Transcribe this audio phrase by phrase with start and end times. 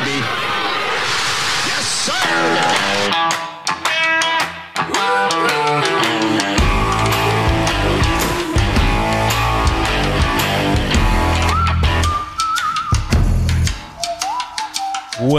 [0.00, 0.47] baby.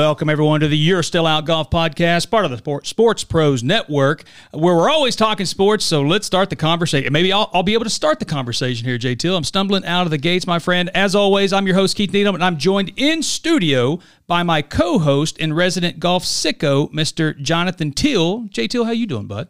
[0.09, 4.23] Welcome, everyone, to the You're Still Out Golf Podcast, part of the Sports Pros Network,
[4.51, 5.85] where we're always talking sports.
[5.85, 7.13] So let's start the conversation.
[7.13, 9.37] Maybe I'll, I'll be able to start the conversation here, Till.
[9.37, 10.89] I'm stumbling out of the gates, my friend.
[10.95, 15.37] As always, I'm your host, Keith Needham, and I'm joined in studio by my co-host
[15.39, 17.39] and resident golf sicko, Mr.
[17.39, 18.45] Jonathan Till.
[18.49, 19.47] Jay Till, how you doing, bud?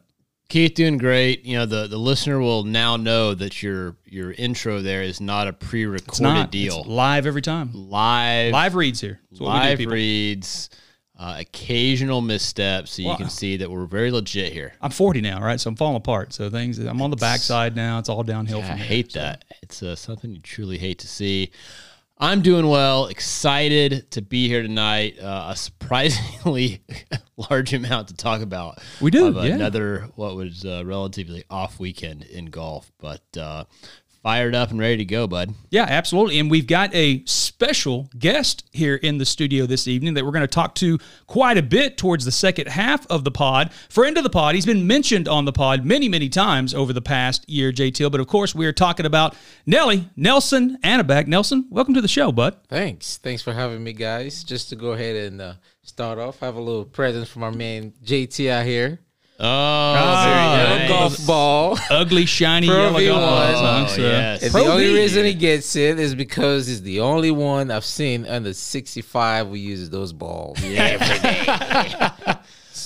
[0.50, 1.46] Keith doing great.
[1.46, 5.48] You know, the, the listener will now know that your your intro there is not
[5.48, 6.52] a pre-recorded not.
[6.52, 6.80] deal.
[6.80, 7.70] It's live every time.
[7.74, 9.20] live Live reads here.
[9.30, 10.70] That's what we do, live reads,
[11.20, 13.18] uh, occasional missteps, so you Wow.
[13.18, 14.74] can see that we're very legit here.
[14.82, 15.60] I'm 40 now, right?
[15.60, 16.34] So I'm falling apart.
[16.34, 18.00] So things, I'm on the backside now.
[18.00, 18.86] It's all downhill I from here.
[18.88, 19.46] hate that.
[19.62, 21.52] It's uh, something you truly hate to see.
[22.22, 23.06] I'm doing well.
[23.06, 25.18] Excited to be here tonight.
[25.20, 26.82] Uh, a surprisingly
[27.50, 28.80] large amount to talk about.
[29.00, 29.56] We do, Of yeah.
[29.56, 33.64] Another what was uh, relatively off weekend in golf, but uh,
[34.22, 35.54] fired up and ready to go, bud.
[35.70, 36.40] Yeah, absolutely.
[36.40, 40.42] And we've got a special guest here in the studio this evening that we're going
[40.42, 43.72] to talk to quite a bit towards the second half of the pod.
[43.90, 47.02] Friend of the pod, he's been mentioned on the pod many, many times over the
[47.02, 48.10] past year, J Till.
[48.10, 51.28] But of course, we're talking about Nelly, Nelson Anaback.
[51.28, 52.58] Nelson, welcome to the show, bud.
[52.68, 53.18] Thanks.
[53.18, 54.44] Thanks for having me, guys.
[54.44, 55.54] Just to go ahead and uh,
[55.84, 59.00] start off, I have a little present from our man JT out here.
[59.42, 60.90] Oh, Ah, very Little nice.
[61.18, 61.78] golf ball.
[61.90, 63.54] Ugly, shiny Pro yellow golf V1.
[63.54, 63.84] balls, huh?
[63.90, 64.44] Oh, So- yes.
[64.44, 64.94] And Pro the only V.
[65.00, 69.56] reason he gets it is because he's the only one I've seen under 65 who
[69.56, 72.10] uses those balls every day.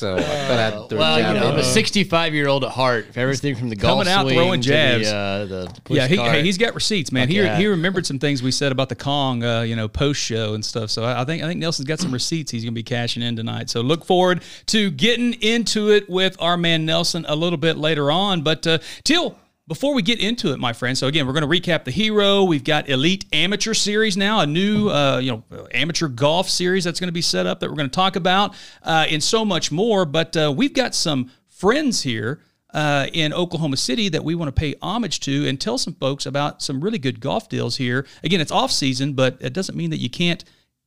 [0.03, 2.63] so I thought I'd throw Well, a you jab know, I'm a 65 year old
[2.65, 3.05] at heart.
[3.09, 5.09] If everything from the golf Coming out swing throwing to jabs.
[5.09, 6.31] the, uh, the push Yeah, he, cart.
[6.33, 7.27] hey, he's got receipts, man.
[7.27, 7.57] Fuck He, yeah.
[7.57, 10.63] he remembered some things we said about the Cong, uh, you know, post show and
[10.65, 10.89] stuff.
[10.89, 13.23] So I, I think I think Nelson's got some receipts he's going to be cashing
[13.23, 13.69] in tonight.
[13.69, 18.11] So look forward to getting into it with our man Nelson a little bit later
[18.11, 18.41] on.
[18.41, 20.97] But uh, Till, before we get into it, my friend.
[20.97, 22.43] So again, we're going to recap the Hero.
[22.43, 26.99] We've got Elite Amateur Series now, a new uh, you know amateur golf series that's
[26.99, 29.71] going to be set up that we're going to talk about, uh, and so much
[29.71, 30.05] more.
[30.05, 32.41] But uh, we've got some friends here
[32.73, 36.25] uh, in Oklahoma City that we want to pay homage to and tell some folks
[36.25, 38.05] about some really good golf deals here.
[38.23, 40.43] Again, it's off season, but it doesn't mean that you can't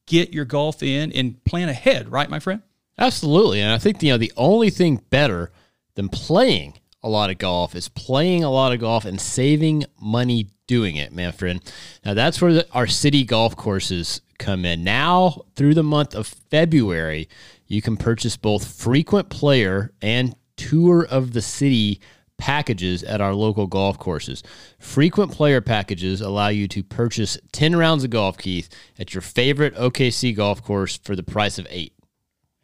[0.07, 2.63] get your golf in and plan ahead, right, my friend?
[2.99, 3.61] Absolutely.
[3.61, 5.51] And I think you know the only thing better
[5.95, 6.75] than playing
[7.07, 11.13] a lot of golf is playing a lot of golf and saving money doing it,
[11.13, 11.63] man friend.
[12.05, 14.83] Now that's where the, our city golf courses come in.
[14.83, 17.29] Now through the month of February,
[17.69, 22.01] you can purchase both frequent player and tour of the city
[22.39, 24.43] packages at our local golf courses.
[24.81, 28.69] Frequent player packages allow you to purchase 10 rounds of golf, Keith,
[28.99, 31.93] at your favorite OKC golf course for the price of 8.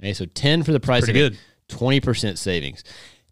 [0.03, 1.39] Okay, so 10 for the price Pretty of good.
[1.71, 2.83] eight, 20% savings.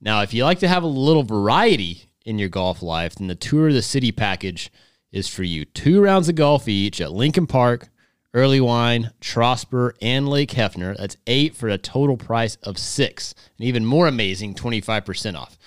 [0.00, 3.34] Now, if you like to have a little variety in your golf life, then the
[3.34, 4.70] Tour of the City package
[5.12, 5.64] is for you.
[5.64, 7.88] Two rounds of golf each at Lincoln Park,
[8.34, 10.96] Earlywine, Trosper, and Lake Hefner.
[10.96, 13.34] That's eight for a total price of six.
[13.58, 15.58] And even more amazing, 25% off.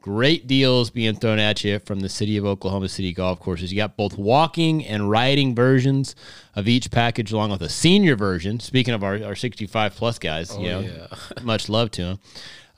[0.00, 3.72] Great deals being thrown at you from the city of Oklahoma City golf courses.
[3.72, 6.16] You got both walking and riding versions
[6.56, 8.58] of each package, along with a senior version.
[8.58, 11.06] Speaking of our, our 65 plus guys, oh, you know,
[11.42, 12.18] much love to them.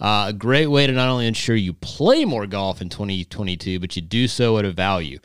[0.05, 3.97] Uh, a great way to not only ensure you play more golf in 2022, but
[3.97, 5.19] you do so at a value.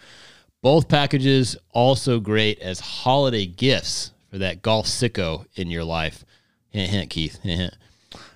[0.62, 6.24] Both packages also great as holiday gifts for that golf sicko in your life.
[6.70, 7.42] Hint, hint, Keith.
[7.42, 7.76] Hint, hint.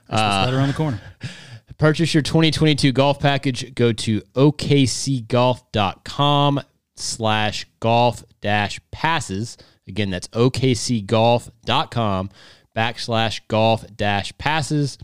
[0.10, 1.00] That's right around the corner.
[1.78, 3.74] Purchase your 2022 golf package.
[3.74, 6.62] Go to okcgolf.com
[6.98, 9.58] slash golf dash passes.
[9.88, 12.30] Again, that's okcgolf.com
[12.76, 14.98] backslash golf dash passes.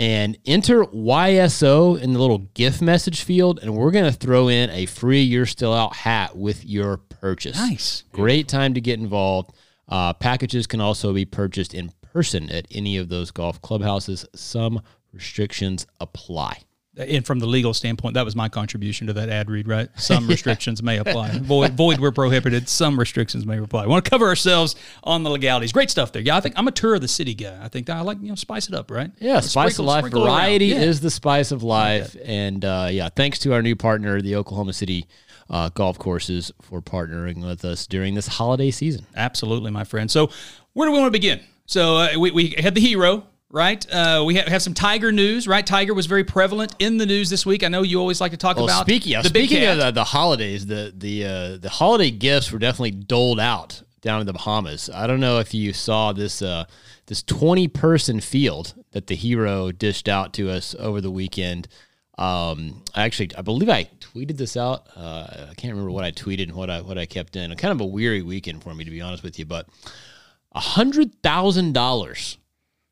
[0.00, 4.70] And enter YSO in the little gift message field, and we're going to throw in
[4.70, 7.58] a free You're Still Out hat with your purchase.
[7.58, 8.04] Nice.
[8.10, 9.52] Great time to get involved.
[9.86, 14.24] Uh, packages can also be purchased in person at any of those golf clubhouses.
[14.34, 14.80] Some
[15.12, 16.62] restrictions apply.
[16.96, 19.88] And from the legal standpoint, that was my contribution to that ad read, right?
[19.96, 21.38] Some restrictions may apply.
[21.38, 22.68] Void, void where prohibited.
[22.68, 23.82] Some restrictions may apply.
[23.84, 25.72] We want to cover ourselves on the legalities.
[25.72, 26.20] Great stuff there.
[26.20, 27.56] Yeah, I think I'm a tour of the city guy.
[27.62, 29.10] I think I like, you know, spice it up, right?
[29.20, 30.12] Yeah, spice Sprinkle- of life.
[30.12, 30.80] Variety Yeah.
[30.80, 32.16] is the spice of life.
[32.24, 35.06] And uh, yeah, thanks to our new partner, the Oklahoma City
[35.48, 39.06] uh, Golf Courses, for partnering with us during this holiday season.
[39.14, 40.10] Absolutely, my friend.
[40.10, 40.30] So,
[40.72, 41.40] where do we want to begin?
[41.66, 43.84] So, uh, we, we had the hero, right?
[43.92, 45.66] Uh, we have, have some Tiger news, right?
[45.66, 47.62] Tiger was very prevalent in the news this week.
[47.62, 49.90] I know you always like to talk Well, about speaking, yeah, the speaking of the,
[49.90, 54.32] the holidays, the the uh, the holiday gifts were definitely doled out down in the
[54.32, 54.88] Bahamas.
[54.92, 56.64] I don't know if you saw this uh,
[57.06, 61.68] this 20 person field that the hero dished out to us over the weekend.
[62.18, 64.88] Um, I actually, I believe I tweeted this out.
[64.94, 67.54] Uh, I can't remember what I tweeted and what I what I kept in.
[67.56, 69.46] Kind of a weary weekend for me, to be honest with you.
[69.46, 69.68] But
[70.52, 72.36] a hundred thousand dollars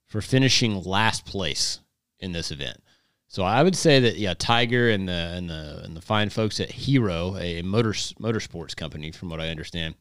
[0.08, 1.80] for finishing last place
[2.18, 2.82] in this event.
[3.28, 6.60] So I would say that yeah, Tiger and the and the and the fine folks
[6.60, 9.94] at Hero, a motor motorsports company, from what I understand,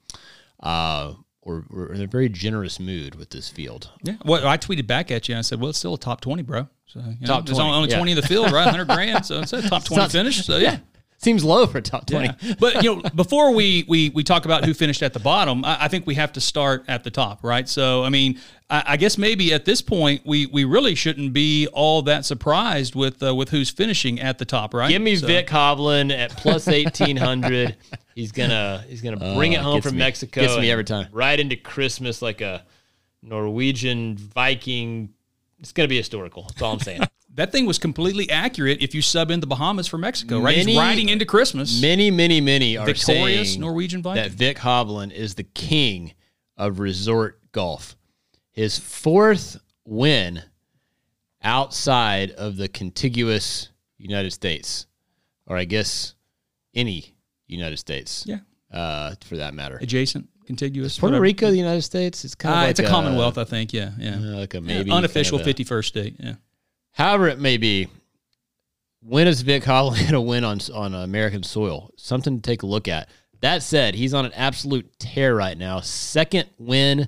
[0.62, 1.14] uh,
[1.44, 3.90] were, were in a very generous mood with this field.
[4.04, 4.16] Yeah.
[4.24, 6.44] Well, I tweeted back at you and I said, well, it's still a top 20,
[6.44, 6.68] bro.
[6.86, 7.98] So, you Top there's 20, only yeah.
[7.98, 8.66] 20 in the field, right?
[8.66, 9.26] 100 grand.
[9.26, 10.46] So it's a top 20 Sounds- finish.
[10.46, 10.80] So, yeah.
[11.20, 12.30] Seems low for top twenty.
[12.42, 12.54] Yeah.
[12.60, 15.86] But you know, before we we we talk about who finished at the bottom, I,
[15.86, 17.68] I think we have to start at the top, right?
[17.68, 18.40] So, I mean,
[18.70, 22.96] I, I guess maybe at this point we we really shouldn't be all that surprised
[22.96, 24.90] with uh, with who's finishing at the top, right?
[24.90, 27.76] Give me So- Vik Hovland at plus eighteen hundred.
[28.16, 30.00] he's gonna he's gonna bring it Uh, home from me.
[30.00, 30.42] Mexico.
[30.42, 31.08] Gets me every time.
[31.12, 32.66] Right into Christmas like a
[33.22, 35.10] Norwegian Viking.
[35.60, 36.44] It's gonna be historical.
[36.44, 37.02] That's all I'm saying.
[37.36, 40.58] That thing was completely accurate if you sub in the Bahamas for Mexico, right?
[40.58, 41.80] Many- He's riding into Christmas.
[41.80, 44.24] many, many, many are Victorious saying Norwegian Viking.
[44.24, 46.14] that Vik Hovland is the king
[46.58, 47.96] of resort golf.
[48.58, 50.42] His fourth win
[51.44, 53.70] outside of the contiguous
[54.00, 54.88] United States,
[55.46, 56.16] or I guess
[56.74, 57.16] any
[57.46, 58.26] United States.
[58.28, 58.40] Yeah.
[58.72, 59.78] Uh, for that matter.
[59.80, 60.98] Adjacent, contiguous.
[60.98, 61.22] Puerto whatever.
[61.22, 63.74] Rico, the United States, it's kind of Uh, like it's a, Commonwealth, I think.
[63.74, 64.16] Yeah, yeah.
[64.16, 66.16] uh, like a Yeah, maybe unofficial kind of a- 51st state.
[66.20, 66.34] Yeah.
[66.94, 67.88] However, it may be,
[69.02, 71.92] when is Vik going to win on on American soil?
[71.96, 73.08] Something to take a look at.
[73.42, 75.80] That said, he's on an absolute tear right now.
[75.82, 77.08] Second win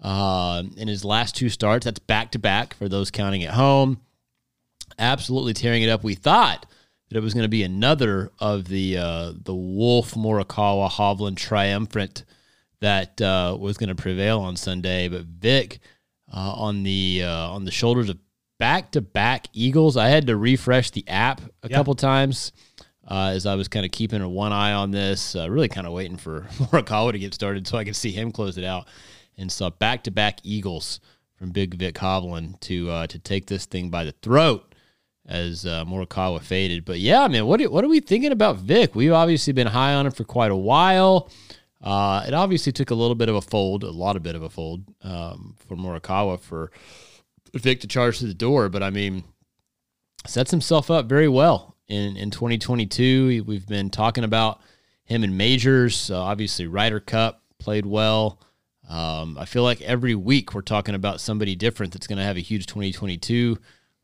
[0.00, 1.84] uh, in his last two starts.
[1.84, 4.00] That's back to back for those counting at home.
[4.98, 6.02] Absolutely tearing it up.
[6.04, 6.66] We thought
[7.08, 12.24] that it was going to be another of the uh, the Wolff Morikawa Hovland triumphant
[12.80, 15.80] that uh, was going to prevail on Sunday, but Vik
[16.32, 18.18] uh, on the uh, on the shoulders of
[18.58, 19.96] back to back Eagles.
[19.96, 22.52] I had to refresh the app a couple times
[23.08, 25.34] uh, as I was kind of keeping a one eye on this.
[25.34, 28.30] Uh, really kind of waiting for Morikawa to get started so I could see him
[28.30, 28.86] close it out,
[29.40, 31.00] and saw back to back Eagles
[31.34, 34.74] from Big Vik Hovland to uh, to take this thing by the throat
[35.26, 36.84] as uh, Morikawa faded.
[36.84, 38.94] But yeah, man, what are, what are we thinking about Vik?
[38.94, 41.30] We've obviously been high on him for quite a while.
[41.82, 44.42] Uh, it obviously took a little bit of a fold, a lot of bit of
[44.42, 46.70] a fold um, for Morikawa for
[47.54, 48.68] Vik to charge to the door.
[48.68, 49.24] But I mean,
[50.26, 53.44] sets himself up very well in, in 2022.
[53.46, 54.60] We've been talking about
[55.04, 56.10] him in majors.
[56.10, 58.40] Uh, obviously, Ryder Cup played well.
[58.90, 62.36] Um, I feel like every week we're talking about somebody different that's going to have
[62.36, 63.56] a huge 2022.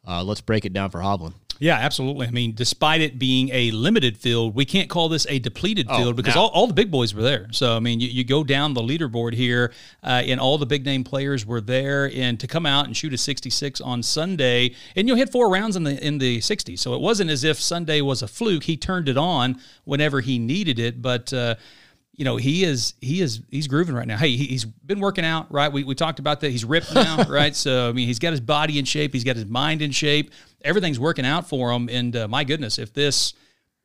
[0.07, 1.35] Uh, let's break it down for Hovland.
[1.59, 2.27] Yeah, absolutely.
[2.27, 5.97] I mean, despite it being a limited field, we can't call this a depleted Oh,
[5.97, 6.43] field because no.
[6.43, 7.49] all, all the big boys were there.
[7.51, 9.73] So, I mean, you, you go down the leaderboard here,
[10.05, 12.11] uh, and all the big name players were there.
[12.15, 15.77] And to come out and shoot a 66 on Sunday, and you hit four rounds
[15.77, 16.79] in the in the 60s.
[16.79, 18.65] So it wasn't as if Sunday was a fluke.
[18.65, 21.33] He turned it on whenever he needed it, but.
[21.33, 21.57] Uh,
[22.17, 24.17] you know he is he is he's grooving right now.
[24.17, 25.71] Hey, he, he's been working out, right?
[25.71, 26.51] We, we talked about that.
[26.51, 27.55] He's ripped now, right?
[27.55, 30.31] So I mean, he's got his body in shape, he's got his mind in shape.
[30.63, 31.89] Everything's working out for him.
[31.91, 33.35] And uh, my goodness, if this,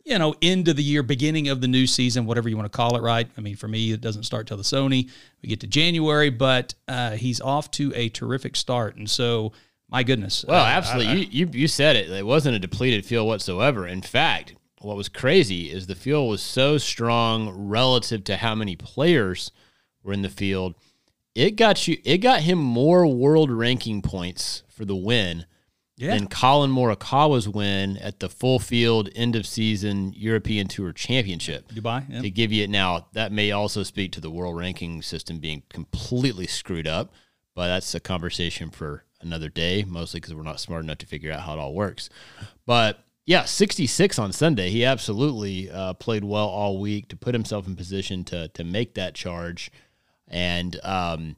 [0.03, 2.75] you know, end of the year, beginning of the new season, whatever you want to
[2.75, 3.29] call it, right?
[3.37, 5.09] I mean, for me, it doesn't start till the Sony.
[5.43, 9.51] We get to January, but uh, he's off to a terrific start, and so
[9.89, 11.25] my goodness, Well, uh, absolutely.
[11.25, 12.09] you, you you said it.
[12.09, 13.85] It wasn't a depleted field whatsoever.
[13.85, 18.75] In fact, what was crazy is the field was so strong relative to how many
[18.75, 19.51] players
[20.03, 20.75] were in the field.
[21.35, 21.97] It got you.
[22.03, 25.45] It got him more world ranking points for the win
[25.97, 26.15] Yeah.
[26.15, 31.69] than Collin Morikawa's win at the full field end of season European Tour Championship.
[31.71, 32.03] Dubai.
[32.09, 32.21] Yeah.
[32.21, 35.63] To give you it now, that may also speak to the world ranking system being
[35.69, 37.13] completely screwed up,
[37.55, 41.31] but that's a conversation for another day, mostly because we're not smart enough to figure
[41.31, 42.09] out how it all works.
[42.65, 44.69] But yeah, 66 on Sunday.
[44.69, 48.95] He absolutely uh, played well all week to put himself in position to to make
[48.95, 49.71] that charge.
[50.27, 51.35] And um,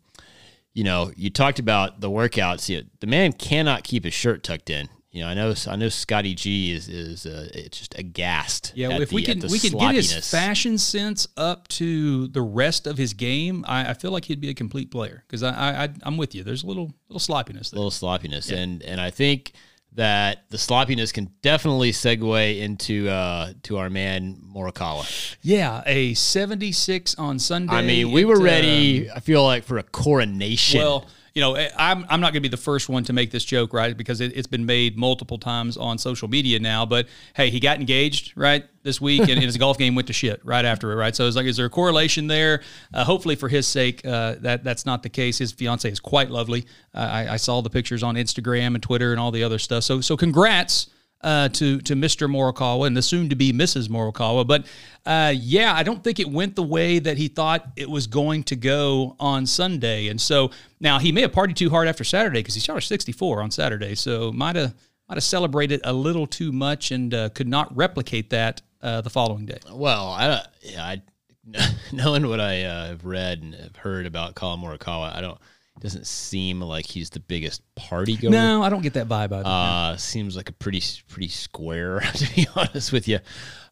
[0.74, 2.70] you know, you talked about the workouts.
[2.70, 4.90] You know, the man cannot keep his shirt tucked in.
[5.12, 8.72] You know, I know I know Scotty G is is uh, it's just aghast.
[8.75, 12.28] Yeah, if we the- can at the we can get his fashion sense up to
[12.30, 15.44] the rest of his game, I, I feel like he'd be a complete player because
[15.44, 16.44] I, I I'm with you.
[16.44, 17.78] There's a little little sloppiness there.
[17.78, 19.52] little sloppiness, and and I think
[19.95, 25.05] that the sloppiness can definitely segue into uh to our man Morikawa.
[25.41, 27.73] Yeah, a 76 on Sunday.
[27.73, 29.09] I mean, we It, were ready.
[29.12, 30.79] I feel like for a coronation.
[30.81, 33.32] well, you know, eh, I'm I'm not going to be the first one to make
[33.32, 33.98] this joke, right?
[33.98, 36.86] Because it, it's been made multiple times on social media now.
[36.86, 40.13] But hey, he got engaged, right, this week, and, and his golf game went to
[40.13, 41.16] shit right after it, right?
[41.16, 42.62] So it's like, is there a correlation there?
[42.94, 45.40] Uh, hopefully, for his sake, uh, that that's not the case.
[45.40, 46.66] His fiance is quite lovely.
[46.94, 49.84] Uh, I, I saw the pictures on Instagram and Twitter and all the other stuff.
[49.84, 50.88] So so congrats
[51.24, 52.30] uh, to to Mr.
[52.30, 53.88] Morikawa and the soon to be Mrs.
[53.88, 54.46] Morikawa.
[54.46, 54.65] But
[55.06, 58.44] uh, yeah, I don't think it went the way that he thought it was going
[58.46, 60.10] to go on Sunday.
[60.10, 62.82] And so now he may have partied too hard after Saturday because he shot a
[62.82, 64.74] 64 on Saturday, so might have
[65.08, 69.10] might have celebrated a little too much and uh, could not replicate that uh, the
[69.10, 69.60] following day.
[69.72, 70.46] Well, I.
[70.62, 71.01] Yeah, I
[71.92, 75.38] knowing what I uh, have read and have heard about Collin Morikawa, I don't.
[75.84, 78.32] Doesn't seem like he's the biggest party goer.
[78.32, 79.46] No, I don't get that vibe it.
[79.46, 83.20] Uh, seems like a pretty pretty square, to be honest with you.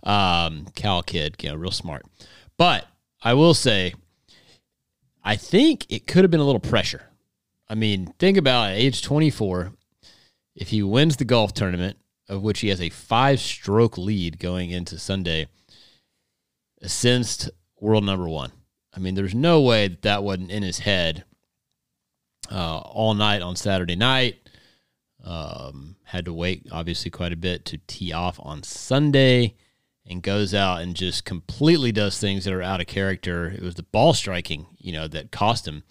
[0.03, 2.06] Um, Cal kid, you know, real smart.
[2.58, 2.86] But
[3.24, 3.94] I will say,
[5.24, 7.03] I think it could have been a little pressure.
[7.70, 9.72] I mean, think about it, age 24.
[10.53, 11.96] If he wins the golf tournament,
[12.27, 15.48] of which he has a five stroke lead going into Sunday,
[16.82, 17.50] ascends
[17.80, 18.51] world number one.
[18.94, 21.24] I mean, there's no way that that wasn't in his head
[22.51, 24.38] uh, all night on Saturday night.
[25.24, 29.55] Um, had to wait, obviously, quite a bit to tee off on Sunday
[30.05, 33.48] and goes out and just completely does things that are out of character.
[33.48, 35.84] It was the ball striking, you know, that cost him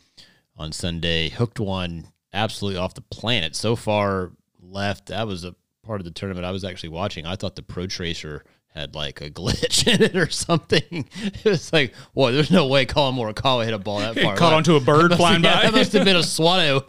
[0.57, 1.31] on Sunday.
[1.31, 3.55] Hooked one absolutely off the planet.
[3.55, 7.25] So far left, that was a part of the tournament I was actually watching.
[7.25, 11.09] I thought the Pro Tracer had like a glitch in it or something.
[11.23, 14.37] It was like, boy, there's no way Collin Morikawa hit a ball that far.
[14.37, 14.57] Caught left.
[14.57, 15.63] onto a bird flying Yeah, by.
[15.63, 16.81] That must have been a swallow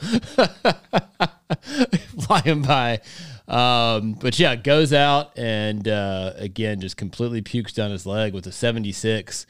[2.22, 3.02] flying by.
[3.48, 8.48] Um, but yeah, goes out and uh, again just completely pukes down his leg with
[8.48, 9.46] a 76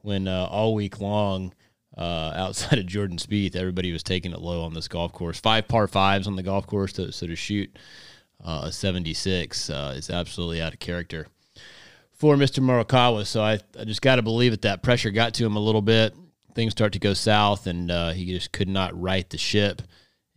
[0.00, 1.52] when uh, all week long
[1.96, 5.38] uh, outside of Jordan Spieth, everybody was taking it low on this golf course.
[5.38, 7.76] Five par fives on the golf course, to, so to shoot
[8.42, 11.26] uh, a 76 uh, is absolutely out of character
[12.22, 12.60] for Mr.
[12.60, 13.26] Morikawa.
[13.26, 15.82] So I, I just got to believe that that pressure got to him a little
[15.82, 16.14] bit.
[16.54, 19.82] Things start to go south, and uh, he just could not right the ship.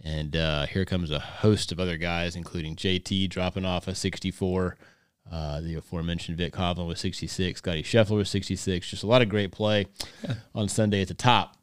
[0.04, 4.78] And uh, here comes a host of other guys, including JT dropping off a 64,
[5.32, 8.90] uh, the aforementioned Vik Hovland with 66, Scotty Scheffler with 66.
[8.90, 9.86] Just a lot of great play
[10.56, 11.56] on Sunday at the top.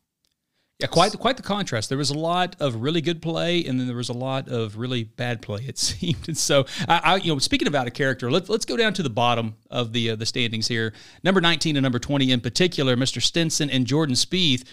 [0.82, 1.88] Yeah, quite the, quite the contrast.
[1.88, 4.76] There was a lot of really good play, and then there was a lot of
[4.76, 5.62] really bad play.
[5.66, 8.76] It seemed, and so I, I you know, speaking about a character, let's let's go
[8.76, 10.92] down to the bottom of the uh, the standings here.
[11.24, 13.22] Number nineteen and number twenty in particular, Mr.
[13.22, 14.64] Stenson and Jordan Spieth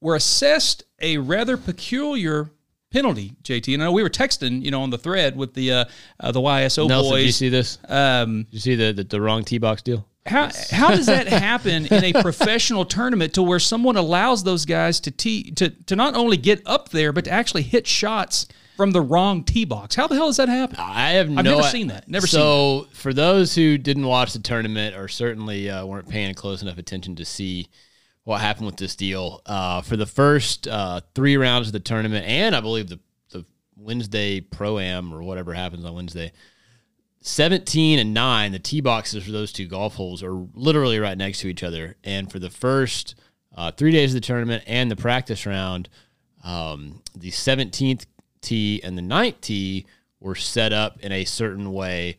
[0.00, 2.50] were assessed a rather peculiar
[2.90, 3.34] penalty.
[3.42, 5.84] JT, and I know we were texting, you know, on the thread with the uh,
[6.20, 7.20] uh, the YSO Nelson, boys.
[7.20, 7.78] did you see this?
[7.88, 10.06] um, Did you see the, the, the wrong tee box deal?
[10.26, 15.00] How how does that happen in a professional tournament to where someone allows those guys
[15.00, 18.90] to tee to to not only get up there but to actually hit shots from
[18.92, 19.94] the wrong tee box?
[19.94, 20.76] How the hell does that happen?
[20.78, 22.08] I have no never seen that.
[22.08, 26.34] Never seen so for those who didn't watch the tournament or certainly uh, weren't paying
[26.34, 27.68] close enough attention to see
[28.24, 32.26] what happened with this deal, uh, for the first uh, three rounds of the tournament,
[32.26, 32.98] and I believe the
[33.30, 33.44] the
[33.76, 36.32] Wednesday pro am or whatever happens on Wednesday.
[37.26, 41.40] 17 and 9, the tee boxes for those two golf holes are literally right next
[41.40, 41.96] to each other.
[42.04, 43.16] And for the first
[43.56, 45.88] uh, three days of the tournament and the practice round,
[46.44, 48.06] um, the 17th
[48.42, 49.86] tee and the 9th tee
[50.20, 52.16] were set up in a certain way.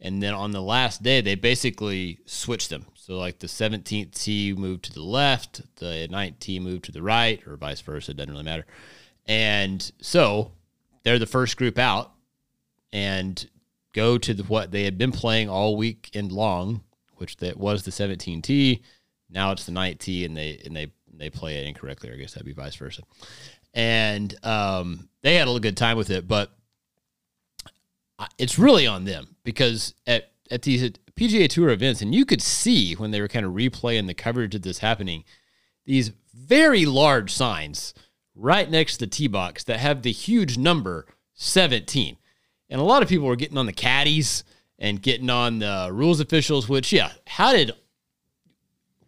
[0.00, 2.86] And then on the last day, they basically switched them.
[2.94, 7.02] So, like the 17th tee moved to the left, the 9th tee moved to the
[7.02, 8.12] right, or vice versa.
[8.12, 8.64] It doesn't really matter.
[9.26, 10.52] And so
[11.02, 12.12] they're the first group out
[12.90, 13.46] and
[13.96, 16.82] go to the, what they had been playing all week and long,
[17.16, 18.82] which that was the 17 tee.
[19.30, 22.12] Now it's the 9 tee, and they and they they play it incorrectly.
[22.12, 23.02] I guess that'd be vice versa.
[23.74, 26.52] And um, they had a good time with it, but
[28.38, 32.94] it's really on them because at at these PGA Tour events, and you could see
[32.94, 35.24] when they were kind of replaying the coverage of this happening,
[35.86, 37.94] these very large signs
[38.34, 42.18] right next to the tee box that have the huge number 17.
[42.68, 44.44] And a lot of people were getting on the caddies
[44.78, 47.72] and getting on the rules officials, which, yeah, how did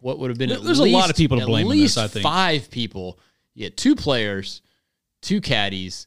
[0.01, 2.05] what would have been at There's a lot of people to blame at least this,
[2.05, 2.23] I think.
[2.23, 3.19] five people.
[3.55, 4.63] You had two players,
[5.21, 6.07] two caddies,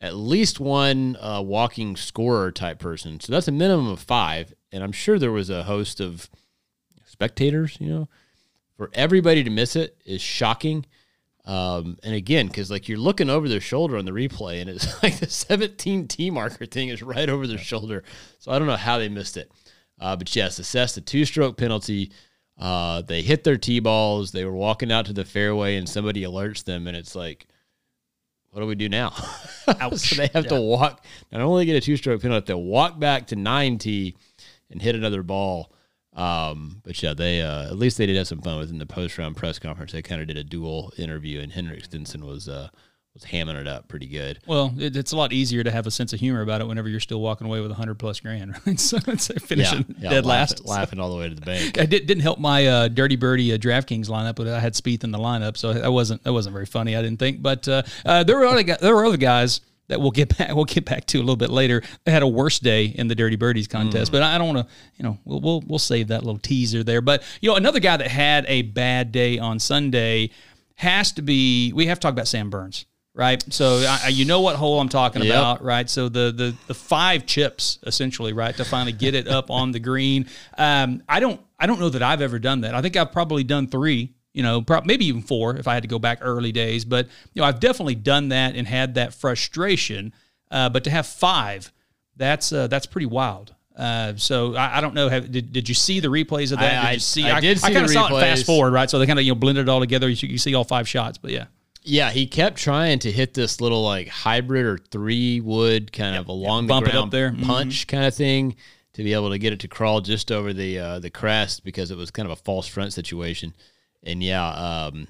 [0.00, 3.20] at least one uh, walking scorer type person.
[3.20, 4.54] So that's a minimum of five.
[4.70, 6.30] And I'm sure there was a host of
[7.04, 8.08] spectators, you know.
[8.76, 10.86] For everybody to miss it is shocking.
[11.44, 15.02] Um, and again, because like you're looking over their shoulder on the replay, and it's
[15.02, 18.04] like the 17 T marker thing is right over their shoulder.
[18.38, 19.50] So I don't know how they missed it.
[20.00, 22.12] Uh, but yes, assess the two stroke penalty.
[22.58, 24.32] Uh, they hit their tee balls.
[24.32, 27.46] They were walking out to the fairway, and somebody alerts them, and it's like,
[28.50, 29.12] what do we do now?
[29.96, 31.04] So they have to walk.
[31.30, 34.16] Not only get a two stroke penalty, they walk back to nine T
[34.70, 35.72] and hit another ball.
[36.14, 39.16] Um, but yeah, they uh, at least they did have some fun within the post
[39.18, 39.92] round press conference.
[39.92, 42.68] They kind of did a dual interview, and Henrik Stenson was uh,
[43.14, 44.38] was hamming it up pretty good.
[44.46, 46.88] Well, it, it's a lot easier to have a sense of humor about it whenever
[46.88, 48.78] you're still walking away with a hundred plus grand, right?
[48.78, 50.66] So it's finishing yeah, dead laughing, last.
[50.66, 51.78] laughing all the way to the bank.
[51.80, 55.04] I did, didn't help my uh, Dirty Birdie uh, DraftKings lineup, but I had Spieth
[55.04, 56.96] in the lineup, so that wasn't that wasn't very funny.
[56.96, 59.60] I didn't think, but uh, uh, there were other guys, there were other guys
[59.92, 61.82] that we'll get back we'll get back to a little bit later.
[62.04, 64.74] They had a worse day in the Dirty Birdies contest, but I don't want to
[64.96, 67.00] you know we'll, we'll we'll save that little teaser there.
[67.00, 70.30] But you know another guy that had a bad day on Sunday
[70.76, 72.86] has to be we have to talk about Sam Burns.
[73.14, 75.30] Right, so I- you know what hole I'm talking Yep.
[75.34, 75.88] about, right?
[75.90, 79.78] So the the the five chips essentially, right, to finally get it up on the
[79.80, 80.24] green.
[80.56, 82.74] Um, I don't I don't know that I've ever done that.
[82.74, 85.82] I think I've probably done three, you know, prob- maybe even four if I had
[85.82, 86.84] to go back early days.
[86.84, 90.12] But you know, I've definitely done that and had that frustration.
[90.50, 91.72] Uh, but to have five,
[92.16, 93.54] that's uh, that's pretty wild.
[93.76, 95.08] Uh, so I, I don't know.
[95.08, 96.84] Have, did, did you see the replays of that?
[96.84, 97.24] I- I- you see?
[97.28, 98.88] I did see I kind of saw it fast forward, right?
[98.90, 100.08] So they kind of you know blended it all together.
[100.08, 101.46] You, you see all five shots, but yeah.
[101.84, 106.28] Yeah, he kept trying to hit this little like hybrid or three wood kind of
[106.28, 107.32] along Bump the it up ground there.
[107.32, 107.44] Mhm.
[107.44, 108.54] punch kind of thing
[108.92, 111.90] to be able to get it to crawl just over the uh, the crest because
[111.90, 113.52] it was kind of a false front situation.
[114.02, 115.06] And yeah, um,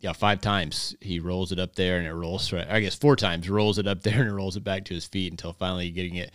[0.00, 2.52] yeah, five times he rolls it up there and it rolls.
[2.52, 4.94] Right, I guess four times rolls it up there and it rolls it back to
[4.94, 6.32] his feet until finally getting it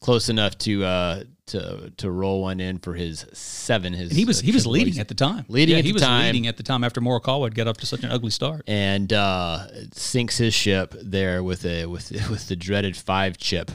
[0.00, 3.92] close enough to uh, to to roll one in for his seven.
[3.92, 5.46] His And he was uh, he was leading at the time.
[5.48, 6.26] Leading yeah, at he the was time.
[6.26, 8.62] leading at the time after Morikawa had got up to such an ugly start.
[8.68, 13.70] and uh, sinks his ship there with a with with the dreaded five chip.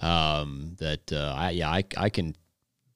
[0.00, 2.34] Um, that uh, I yeah I I can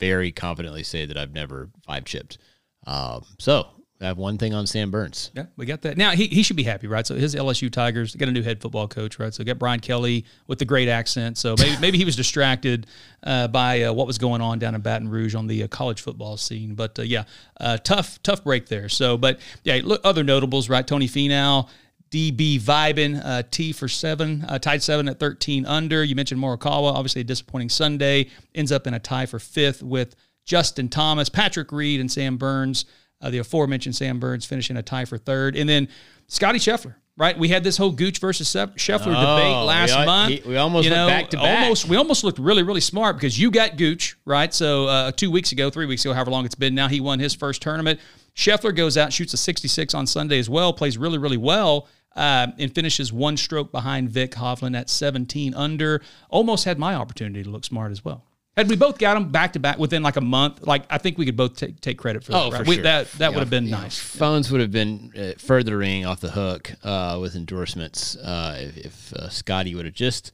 [0.00, 2.38] very confidently say that I've never five chipped.
[2.87, 3.68] Um, so
[4.00, 5.30] I have one thing on Sam Burns.
[5.34, 5.96] Yeah, we got that.
[5.96, 7.06] Now he, he should be happy, right?
[7.06, 9.32] So his LSU Tigers got a new head football coach, right?
[9.32, 11.38] So got Brian Kelly with the great accent.
[11.38, 12.86] So maybe maybe he was distracted
[13.22, 16.02] uh, by uh, what was going on down in Baton Rouge on the uh, college
[16.02, 16.74] football scene.
[16.74, 17.24] But uh, yeah,
[17.58, 18.90] uh, tough tough break there.
[18.90, 20.86] So but yeah, look other notables, right?
[20.86, 21.68] Tony Finau.
[22.08, 26.04] DB vibing, uh, T for seven, uh, tied seven at 13 under.
[26.04, 30.14] You mentioned Morikawa, obviously a disappointing Sunday, ends up in a tie for fifth with
[30.44, 32.85] Justin Thomas, Patrick Reed, and Sam Burns.
[33.20, 35.57] Uh, the aforementioned Sam Burns finishing a tie for third.
[35.57, 35.88] And then
[36.29, 37.38] Scotty Scheffler, right?
[37.38, 40.33] We had this whole Gooch versus Scheffler Oh, debate last we month.
[40.33, 41.62] he- we almost went back to back.
[41.62, 44.52] Almost, we almost looked really, really smart because you got Gooch, right?
[44.52, 47.18] So uh, two weeks ago, three weeks ago, however long it's been now, he won
[47.18, 48.00] his first tournament.
[48.35, 51.88] Scheffler goes out, shoots a 66 on Sunday as well, plays really, really well.
[52.14, 56.00] Uh, and finishes one stroke behind Vik Hovland at 17 under.
[56.31, 58.24] Almost had my opportunity to look smart as well.
[58.57, 61.19] Had we both got them back to back within like a month, like I think
[61.19, 62.38] we could both take, take credit for that.
[62.38, 62.64] Oh, right?
[62.64, 62.85] for We- sure.
[62.85, 63.81] That that Yeah, would have been yeah.
[63.83, 63.99] nice.
[63.99, 68.77] Phones would have been uh, further ringing off the hook uh, with endorsements uh, if,
[68.79, 70.33] if uh, Scotty would have just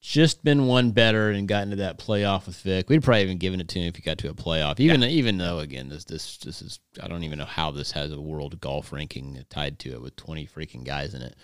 [0.00, 2.90] just been one better and gotten to that playoff with Vik.
[2.90, 4.78] We'd probably even given it to him if he got to a playoff.
[4.78, 8.12] Even even though again this this this is I don't even know how this has
[8.12, 11.34] a world golf ranking tied to it with twenty freaking guys in it.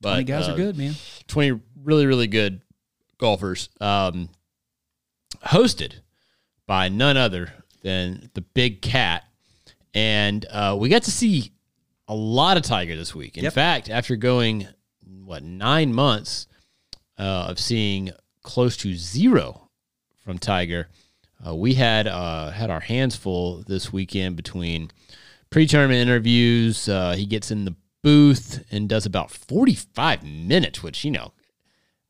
[0.00, 0.94] But You guys uh, are good, man.
[1.26, 2.62] 20 really, really good
[3.18, 3.68] golfers.
[3.82, 4.30] Um,
[5.46, 5.94] hosted
[6.66, 9.24] by none other than the Big Cat.
[9.94, 11.52] And uh, we got to see
[12.08, 13.36] a lot of Tiger this week.
[13.36, 13.52] In Yep.
[13.52, 14.68] fact, after going,
[15.24, 16.46] what, nine months
[17.18, 18.10] uh, of seeing
[18.42, 19.68] close to zero
[20.24, 20.88] from Tiger,
[21.46, 24.90] uh, we had uh, had our hands full this weekend between
[25.48, 26.88] pre-tournament interviews.
[26.88, 31.32] Uh, he gets in the booth and does about 45 minutes, which, you know,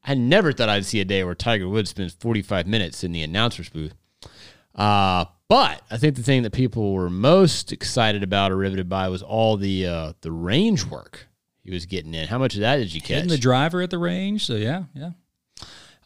[0.05, 3.23] I never thought I'd see a day where Tiger Woods spends 45 minutes in the
[3.23, 3.95] announcer's booth.
[4.75, 9.09] Uh, but I think the thing that people were most excited about or riveted by
[9.09, 11.27] was all the uh, the range work
[11.65, 12.29] he was getting in.
[12.29, 13.11] How much of that did you catch?
[13.11, 14.47] Hitting the driver at the range.
[14.47, 15.11] So yeah, yeah.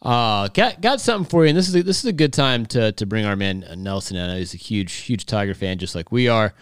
[0.01, 2.65] Uh, got got something for you, and this is a, this is a good time
[2.67, 4.35] to to bring our man Nelson in.
[4.37, 6.53] He's a huge huge Tiger fan, just like we are.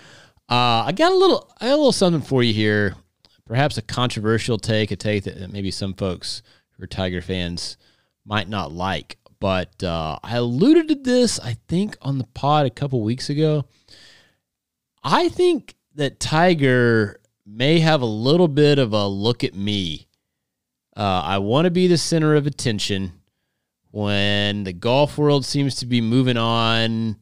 [0.50, 2.96] Uh, I got a little I got a little something for you here.
[3.46, 6.42] Perhaps a controversial take, a take that maybe some folks
[6.84, 7.78] are Tiger fans
[8.26, 9.18] might not like.
[9.40, 13.66] But uh, I alluded to this, I think, on the pod a couple weeks ago.
[15.04, 20.08] I think that Tiger may have a little bit of a look at me.
[20.96, 23.12] Uh, I want to be the center of attention
[23.92, 27.18] when the golf world seems to be moving on.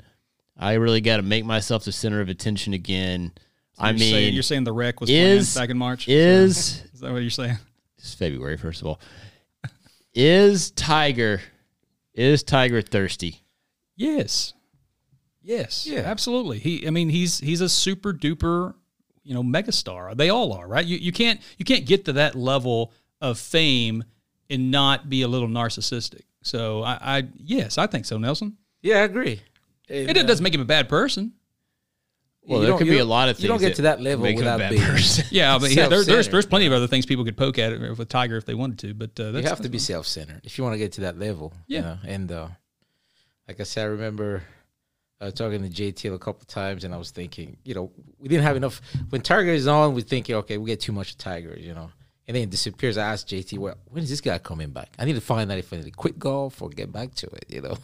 [0.58, 3.32] I really got to make myself the center of attention again.
[3.80, 6.08] I You're mean, saying, you're saying the wreck was is- planned back in March.
[6.08, 7.58] is is that what you're saying?
[7.97, 9.00] it's February first of all.
[10.13, 11.41] Is Tiger
[12.13, 13.41] is Tiger thirsty?
[13.95, 14.54] Yes.
[15.41, 15.88] Yes.
[15.88, 16.02] Yeah.
[16.02, 16.60] Absolutely.
[16.60, 16.86] He.
[16.88, 18.74] I mean, he's he's a super duper,
[19.24, 20.15] you know, megastar.
[20.15, 20.86] They all are, right?
[20.86, 24.04] You you can't you can't get to that level of fame
[24.50, 26.24] and not be a little narcissistic.
[26.43, 28.58] So I, I yes, I think so, Nelson.
[28.82, 29.41] Yeah, I agree.
[29.88, 31.34] It doesn't make him a bad person.
[32.52, 33.44] Well, You there could be a lot of things.
[33.44, 34.82] you don't get to that level make him a without being-
[35.32, 37.98] Yeah, but yeah, there, there's there's plenty of other things people could poke at it
[37.98, 38.94] with Tiger if they wanted to.
[38.94, 41.18] But uh, that's, you have to be self-centered if you want to get to that
[41.18, 41.54] level.
[41.68, 41.82] you Yeah.
[41.82, 41.98] know?
[42.06, 42.48] and uh,
[43.48, 44.44] like I said, I remember
[45.20, 48.28] I was talking to JT a couple times, and I was thinking, you know, we
[48.28, 48.82] didn't have enough.
[49.10, 51.92] When Tiger is on, we're thinking, okay, we get too much of Tiger, you know.
[52.28, 52.98] And then it disappears.
[52.98, 54.90] I asked JT, well, when is this guy coming back?
[54.98, 57.28] I need to find out if I need to quit golf or get back to
[57.28, 57.78] it, you know.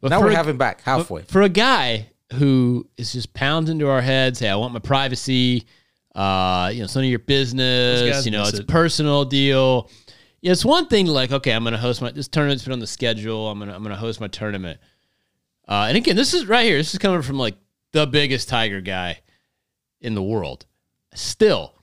[0.00, 1.22] But now we're a- having back halfway.
[1.22, 5.66] For a guy who is just pounds into our heads, hey, I want my privacy.
[6.14, 8.00] Uh, you know, it's none of your business.
[8.24, 9.90] You know, it's a personal deal.
[10.40, 12.86] Yeah, it's one thing like, okay, I'm gonna host my this tournament's been on the
[12.86, 13.48] schedule.
[13.48, 14.80] I'm gonna I'm gonna host my tournament.
[15.68, 16.76] Uh, and again, this is right here.
[16.76, 17.54] This is coming from like
[17.92, 19.20] the biggest Tiger guy
[20.00, 20.66] in the world.
[21.14, 21.74] Still,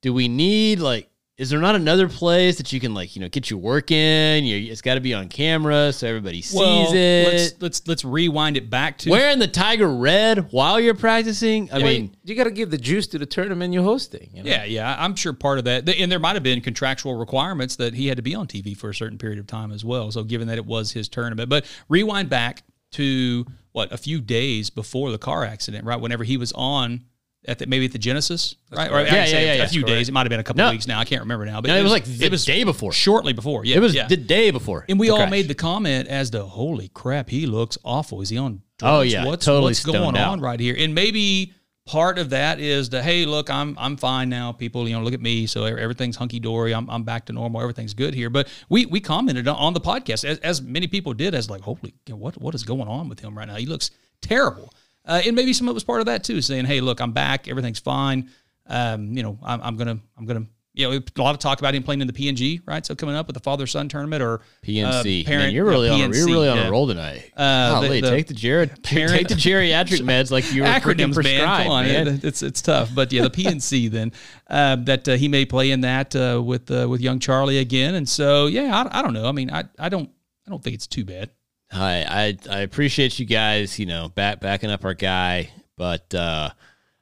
[0.00, 1.09] do we need like?
[1.40, 4.44] Is there not another place that you can like you know get your work in?
[4.44, 7.24] You, it's got to be on camera so everybody sees Well, it.
[7.32, 11.70] let's let's let's rewind it back to Wearing the tiger red while you're practicing.
[11.72, 14.28] I Well, mean, you got to give the juice to the tournament you're hosting.
[14.34, 14.50] You know?
[14.50, 17.94] Yeah, yeah, I'm sure part of that, and there might have been contractual requirements that
[17.94, 20.10] he had to be on TV for a certain period of time as well.
[20.10, 24.68] So, given that it was his tournament, but rewind back to what a few days
[24.68, 25.98] before the car accident, right?
[26.00, 27.04] Whenever he was on
[27.46, 28.88] at the, maybe at the Genesis, right?
[28.88, 29.12] Or correct.
[29.12, 30.08] I Yeah, yeah, a, yeah, a few that's days.
[30.08, 30.70] It might have been a couple No.
[30.70, 30.98] weeks now.
[31.00, 31.60] I can't remember now.
[31.60, 32.92] But no, it was like the it was day before.
[32.92, 33.64] shortly before.
[33.64, 34.06] Yeah, It was yeah.
[34.06, 34.84] the day before.
[34.88, 35.30] And we all crash.
[35.30, 38.20] made the comment as the holy crap, he looks awful.
[38.20, 38.92] Is he on drugs?
[38.98, 40.32] Oh, yeah, what's totally what's going out.
[40.32, 40.76] on right here?
[40.78, 41.54] And maybe
[41.86, 44.52] part of that is the hey, look, I'm I'm fine now.
[44.52, 45.46] People, you know, look at me.
[45.46, 46.74] So everything's hunky dory.
[46.74, 47.62] I'm, I'm back to normal.
[47.62, 48.28] Everything's good here.
[48.28, 51.62] But we we commented on- on the podcast as, as many people did as like,
[51.62, 53.56] holy, what what is going on with him right now?
[53.56, 54.72] He looks terrible.
[55.10, 57.10] Uh, and maybe some of it was part of that too, saying, hey, look, I'm
[57.12, 57.48] back.
[57.48, 58.30] Everything's fine.
[58.66, 61.74] Um, you know, I'm, I'm gonna I'm gonna you know, a lot of talk about
[61.74, 62.86] him playing in the PNG, right?
[62.86, 65.22] So coming up with the father son tournament or PNC.
[65.22, 66.12] uh, parent, Man, you're really uh, on.
[66.12, 66.68] A, you're really on yeah.
[66.68, 67.32] a roll tonight.
[67.36, 70.98] Uh, Golly, the take the Jared, parent- take the geriatric meds like you were acronyms,
[70.98, 71.14] man.
[71.14, 72.08] prescribed, Come on, man.
[72.08, 74.12] It- it's it's tough, but yeah, the PNC then
[74.48, 77.96] uh, that uh, he may play in that uh, with uh, with young Charlie again,
[77.96, 79.26] and so yeah, I, I don't know.
[79.26, 80.08] I mean, I I don't
[80.46, 81.30] I don't think it's too bad.
[81.72, 86.50] I, I I appreciate you guys, you know, back backing up our guy, but uh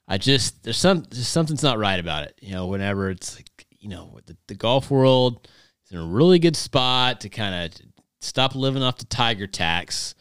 [0.07, 2.39] I just there's some there's something's not right about it.
[2.41, 5.49] You know, whenever it's like, you know, the, the golf world
[5.85, 7.81] is in a really good spot to kind of
[8.21, 10.15] stop living off the tiger tax.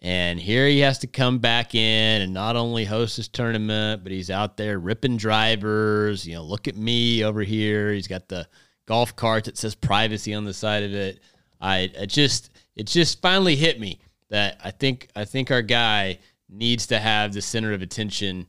[0.00, 4.12] And here he has to come back in and not only host his tournament, but
[4.12, 6.24] he's out there ripping drivers.
[6.24, 7.92] You know, look at me over here.
[7.92, 8.46] He's got the
[8.86, 11.20] golf cart that says privacy on the side of it.
[11.60, 13.98] I it just it just finally hit me
[14.30, 18.46] that I think I think our guy needs to have the center of attention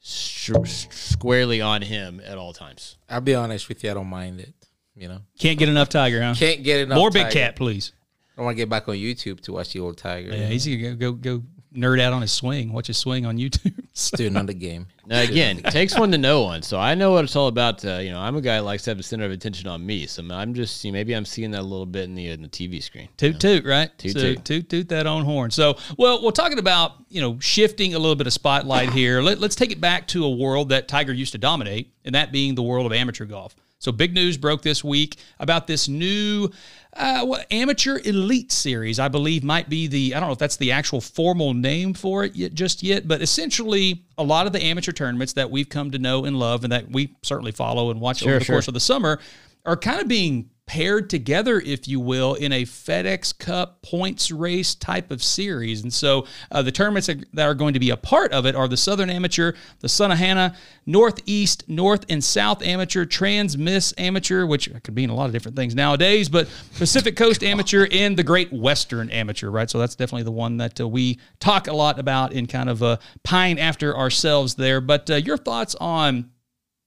[0.00, 0.50] sh-
[0.90, 2.96] squarely on him at all times.
[3.08, 4.54] I'll be honest with you, I don't mind it.
[4.96, 6.34] You know, Can't get enough Tiger, huh?
[6.38, 6.96] can't get enough.
[6.96, 7.32] More Big Tiger.
[7.34, 7.92] Cat, please.
[8.38, 10.30] I want to get back on YouTube to watch the old Tiger.
[10.34, 11.42] Yeah, he's gonna go go go
[11.74, 12.72] nerd out on his swing.
[12.72, 13.72] Watch his swing on YouTube.
[13.96, 14.88] So- doing another game.
[15.06, 16.62] Now again, it takes one to know one.
[16.62, 17.84] So I know what it's all about.
[17.84, 19.86] Uh, you know, I'm a guy that likes to have the center of attention on
[19.86, 20.06] me.
[20.06, 22.42] So I'm just you know, maybe I'm seeing that a little bit in the in
[22.42, 23.08] the TV screen.
[23.18, 23.96] Toot toot, right?
[23.96, 24.44] Toot so, toot.
[24.44, 25.52] toot toot that own horn.
[25.52, 29.22] So, well, we're talking about you know shifting a little bit of spotlight here.
[29.22, 32.32] Let, let's take it back to a world that Tiger used to dominate, and that
[32.32, 33.54] being the world of amateur golf.
[33.84, 36.48] So, big news broke this week about this new
[36.94, 38.98] uh, what, amateur elite series.
[38.98, 42.24] I believe might be the I don't know if that's the actual formal name for
[42.24, 45.90] it yet, just yet, but essentially a lot of the amateur tournaments that we've come
[45.90, 48.54] to know and love, and that we certainly follow and watch over the sure.
[48.54, 49.20] course of the summer
[49.66, 54.74] are kind of being paired together, if you will, in a FedEx Cup points race
[54.74, 55.84] type of series.
[55.84, 58.66] And so uh, the tournaments that are going to be a part of it are
[58.66, 64.96] the Southern Amateur, the Sunnehanna, Northeast, North and South Amateur, Trans Miss Amateur, which could
[64.96, 69.10] mean a lot of different things nowadays, but Pacific Coast Amateur and the Great Western
[69.10, 69.70] Amateur, right?
[69.70, 72.82] So that's definitely the one that uh, we talk a lot about and kind of
[72.82, 74.80] uh, pine after ourselves there.
[74.80, 76.32] But uh, your thoughts on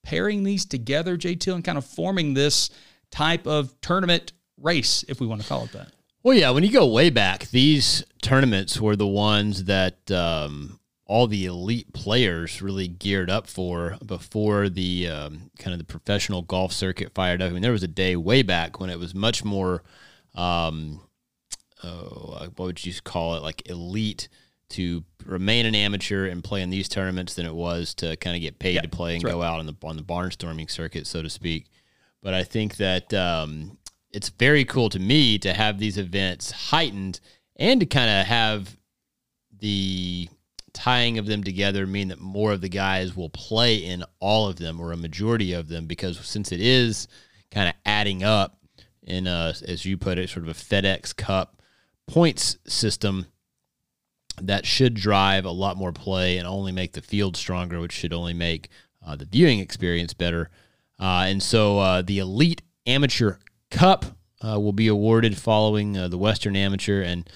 [0.04, 2.70] pairing these together, JT, and kind of forming this
[3.12, 5.92] type of tournament race, if we want to call it that.
[6.24, 11.28] Well, yeah, when you go way back, these tournaments were the ones that um, all
[11.28, 16.74] the elite players really geared up for before the um, kind of the professional golf
[16.74, 17.50] circuit fired up.
[17.50, 19.84] I mean, there was a day way back when it was much more,
[20.36, 21.02] um,
[21.84, 24.28] oh, what would you call it, like elite
[24.70, 28.42] to remain an amateur and play in these tournaments than it was to kind of
[28.42, 31.30] get paid to play and go out on the on the barnstorming circuit, so to
[31.30, 31.68] speak.
[32.22, 33.78] But I think that um,
[34.12, 37.20] it's very cool to me to have these events heightened
[37.56, 38.78] and to kind of have
[39.60, 40.30] the
[40.74, 44.58] tying of them together mean that more of the guys will play in all of
[44.58, 47.08] them or a majority of them because since it is
[47.50, 48.60] kind of adding up
[49.04, 51.62] in a, as you put it, sort of a FedEx Cup
[52.08, 53.26] points system
[54.42, 58.14] that should drive a lot more play and only make the field stronger, which should
[58.14, 58.70] only make
[59.06, 60.50] uh, the viewing experience better.
[61.00, 63.38] Uh, and so uh, the Elite Amateur
[63.70, 64.06] Cup
[64.42, 67.30] uh, will be awarded following uh, the Western Amateur, and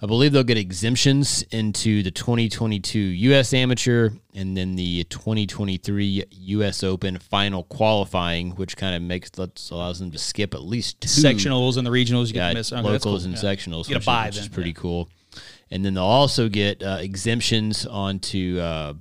[0.00, 3.54] I believe they'll get exemptions into the 2022 U.S.
[3.54, 6.82] Amateur and then the 2023 U.S.
[6.82, 9.30] Open final qualifying, which kind of makes
[9.70, 12.72] allows them to skip at least two Sectionals and the regionals, you get yeah, miss.
[12.72, 13.32] Okay, locals cool.
[13.32, 13.54] and Yeah.
[13.54, 14.76] sectionals, You get a which, buy is, which is pretty yeah.
[14.76, 15.08] cool.
[15.70, 18.94] And then they'll also get uh, exemptions onto, uh,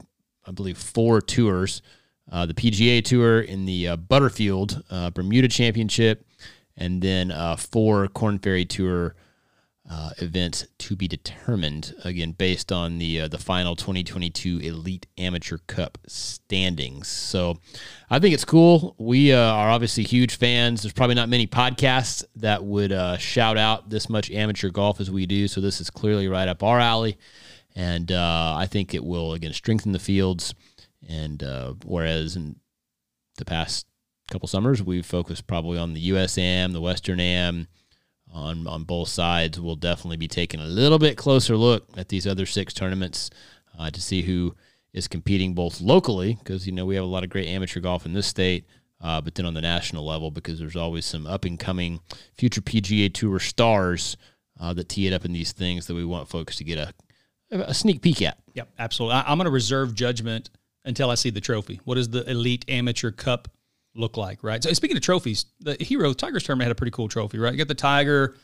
[0.45, 1.81] I believe, four tours:
[2.31, 6.25] uh, the PGA Tour in the uh, Butterfield uh, Bermuda Championship,
[6.77, 9.15] and then uh, four Korn Ferry Tour
[9.89, 15.97] uh, events to be determined again based on the the final 2022 Elite Amateur Cup
[16.07, 17.09] standings.
[17.09, 17.57] So
[18.09, 18.95] I think it's cool.
[18.97, 20.83] We are obviously huge fans.
[20.83, 25.25] There's probably not many podcasts that would shout out this much amateur golf as we
[25.25, 25.49] do.
[25.49, 27.17] So this is clearly right up our alley,
[27.75, 30.53] and uh, I think it will again strengthen the fields.
[31.07, 32.57] And uh, whereas in
[33.37, 33.87] the past
[34.29, 37.67] couple summers we've focused probably on the USAM, the Western Am
[38.33, 39.59] on on both sides.
[39.59, 43.29] We'll definitely be taking a little bit closer look at these other six tournaments
[43.77, 44.55] uh, to see who
[44.93, 48.05] is competing both locally because you know we have a lot of great amateur golf
[48.05, 48.65] in this state,
[49.01, 51.99] uh, but then on the national level because there's always some up and coming
[52.33, 54.17] future PGA Tour stars
[54.59, 56.93] uh, that tee it up in these things that we want folks to get a
[57.51, 58.37] a sneak peek at.
[58.53, 59.15] Yep, absolutely.
[59.15, 60.49] I, I'm going to reserve judgment
[60.85, 61.79] until I see the trophy.
[61.85, 63.47] What does the Elite Amateur Cup
[63.95, 64.63] look like, right?
[64.63, 67.51] So speaking of trophies, the Hero Tigers tournament had a pretty cool trophy, right?
[67.51, 68.35] You got the tiger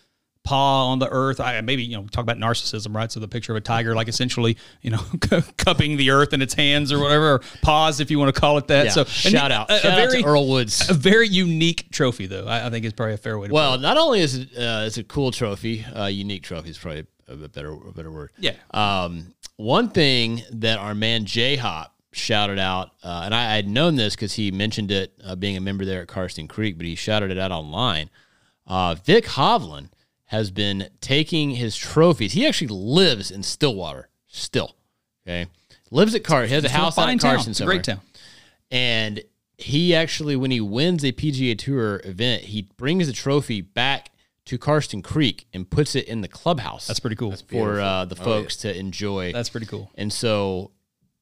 [0.43, 1.41] paw on the earth.
[1.41, 3.12] I maybe you know talk about narcissism, right?
[3.12, 5.00] So the picture of a tiger, like essentially, you know,
[5.58, 8.58] cupping the earth in its hands or whatever, or paws if you want to call
[8.58, 8.86] it that.
[8.86, 10.89] Yeah, So shout out, a, a shout out very to Earl Woods.
[10.89, 12.45] a very unique trophy, though.
[12.47, 13.54] I, I think is probably a fair way to.
[13.54, 17.08] Well, not only is it uh, it's a cool trophy, uh, unique trophy is probably
[17.28, 18.32] a bit better a better word.
[18.38, 23.68] yeah, Um, one thing that our man J Hop shouted out, uh, and I had
[23.68, 26.86] known this because he mentioned it uh, being a member there at Karsten Creek, but
[26.86, 28.10] he shouted it out online.
[28.66, 29.90] Uh, Vik Hovland
[30.26, 32.34] has been taking his trophies.
[32.34, 34.76] He actually lives in Stillwater still.
[35.26, 35.48] Okay,
[35.92, 36.44] lives at Car.
[36.46, 37.36] He has a It's a house out fine at town.
[37.36, 37.52] Karsten.
[37.52, 38.02] It's a great town.
[38.72, 39.22] And
[39.58, 44.12] he actually, when he wins a PGA Tour event, he brings the trophy back
[44.46, 46.88] to Karsten Creek and puts it in the clubhouse.
[46.88, 47.34] That's pretty cool.
[47.50, 49.34] for uh, the Oh, folks to enjoy.
[49.34, 49.90] That's pretty cool.
[49.96, 50.72] And so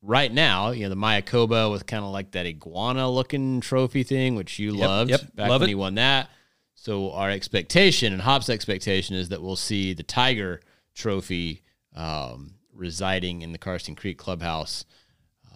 [0.06, 4.36] right now, you know, the Mayakoba with kind of like that iguana looking trophy thing,
[4.36, 5.72] which you loved yep, back love when it.
[5.72, 6.30] he won that.
[6.76, 10.62] So our expectation and Hop's expectation is that we'll see the Tiger
[10.94, 11.64] trophy
[11.96, 14.86] um, residing in the Karsten Creek clubhouse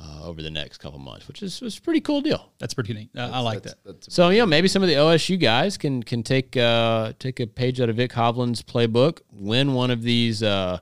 [0.01, 2.51] uh, over the next couple months, which is was a pretty cool deal.
[2.57, 3.09] That's pretty neat.
[3.15, 3.75] Uh, I like that.
[3.85, 7.39] That's So you know, maybe some of the OSU guys can can take uh, take
[7.39, 10.79] a page out of Vik Hovland's playbook, win one of these uh,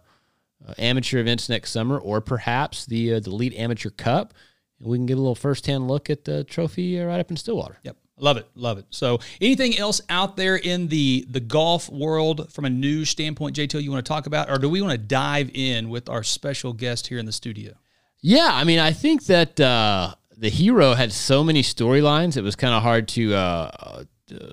[0.67, 4.33] uh, amateur events next summer, or perhaps the uh, the Elite Amateur Cup,
[4.79, 7.31] and we can get a little first hand look at the trophy uh, right up
[7.31, 7.79] in Stillwater.
[7.83, 7.97] Yep.
[8.19, 8.47] Love it.
[8.55, 8.85] Love it.
[8.89, 13.81] So anything else out there in the the golf world from a news standpoint, JTL,
[13.81, 14.49] you want to talk about?
[14.49, 17.73] Or do we want to dive in with our special guest here in the studio?
[18.21, 22.55] Yeah, I mean, I think that uh, the hero had so many storylines; it was
[22.55, 24.03] kind of hard to uh, uh,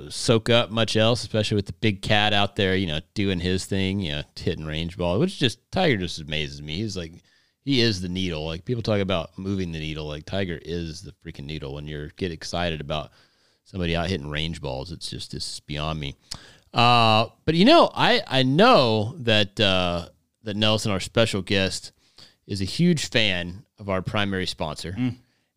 [0.08, 3.64] soak up much else, especially with the big cat out there, you know, doing his
[3.64, 6.76] thing, you know, hitting range ball, which just Tiger just amazes me.
[6.76, 7.12] He's like,
[7.64, 8.44] he is the needle.
[8.46, 11.74] Like people talk about moving the needle, like Tiger is the freaking needle.
[11.74, 13.10] When you get excited about
[13.64, 16.14] somebody out hitting range balls, it's just it's beyond me.
[16.72, 20.08] Uh, but you know, I I know that uh,
[20.42, 21.92] that Nelson, our special guest,
[22.46, 24.94] is a huge fan of our primary sponsor.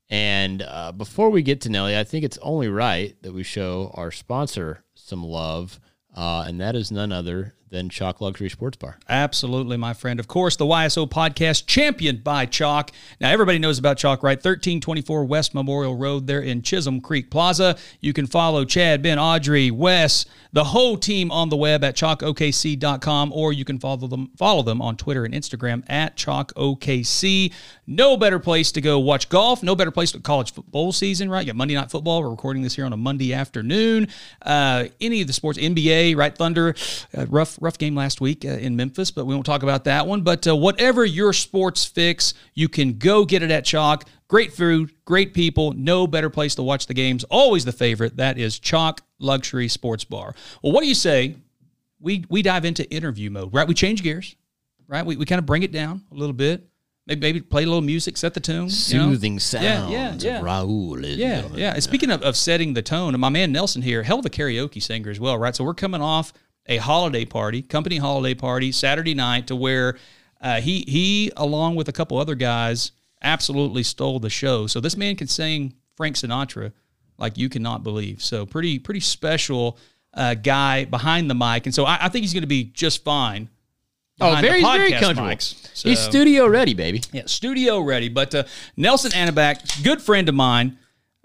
[0.10, 3.91] And uh, before we get to Nelly, I think it's only right that we show
[3.93, 5.80] our sponsor some love,
[6.15, 8.97] uh, and that is none other than Chalk Luxury Sports Bar.
[9.10, 10.19] Absolutely, my friend.
[10.19, 12.91] Of course, the YSO podcast championed by Chalk.
[13.19, 14.38] Now, everybody knows about Chalk, right?
[14.38, 17.77] 1324 West Memorial Road there in Chisholm Creek Plaza.
[17.99, 23.34] You can follow Chad, Ben, Audrey, Wes, the whole team on the web at chalkokc.com,
[23.34, 27.53] or you can follow them follow them on Twitter and Instagram at chalkokc.
[27.86, 29.63] No better place to go watch golf.
[29.63, 31.41] No better place to college football season, right?
[31.41, 32.23] You got Monday Night Football.
[32.23, 34.08] We're recording this here on a Monday afternoon.
[34.41, 36.36] Uh, any of the sports, NBA, right?
[36.36, 36.75] Thunder,
[37.17, 40.06] uh, rough rough game last week uh, in Memphis, but we won't talk about that
[40.08, 40.22] one.
[40.22, 44.06] But uh, whatever your sports fix, you can go get it at Chalk.
[44.28, 47.24] Great food, great people, no better place to watch the games.
[47.26, 48.17] Always the favorite.
[48.17, 50.36] That is Chalk Luxury Sports Bar.
[50.62, 51.36] Well, what do you say?
[52.00, 53.67] We we dive into interview mode, right?
[53.67, 54.36] We change gears,
[54.88, 55.06] right?
[55.06, 56.67] We, we kind of bring it down a little bit.
[57.08, 58.56] maybe, maybe play a little music, set the tune.
[58.56, 58.67] you know?
[58.70, 60.39] Soothing sounds yeah, yeah.
[60.39, 61.04] of Raul.
[61.04, 61.74] is- Yeah, yeah.
[61.74, 64.30] And speaking of, of setting the tone, and my man Nelson here, hell of a
[64.30, 65.56] karaoke singer as well, right?
[65.56, 66.34] So we're coming off
[66.67, 69.97] a holiday party, company holiday party, Saturday night, to where
[70.41, 74.67] uh, he he along with a couple other guys absolutely stole the show.
[74.67, 76.71] So this man can sing Frank Sinatra
[77.17, 78.21] like you cannot believe.
[78.21, 79.77] So pretty pretty special
[80.13, 83.03] uh, guy behind the mic, and so I, I think he's going to be just
[83.03, 83.49] fine.
[84.19, 85.30] Oh, very, very comfortable.
[85.30, 85.84] mics.
[85.84, 87.03] He's studio ready, baby.
[87.12, 88.10] yeah, studio ready.
[88.10, 88.43] But uh,
[88.75, 90.80] Nelson Anaback, good friend of mine,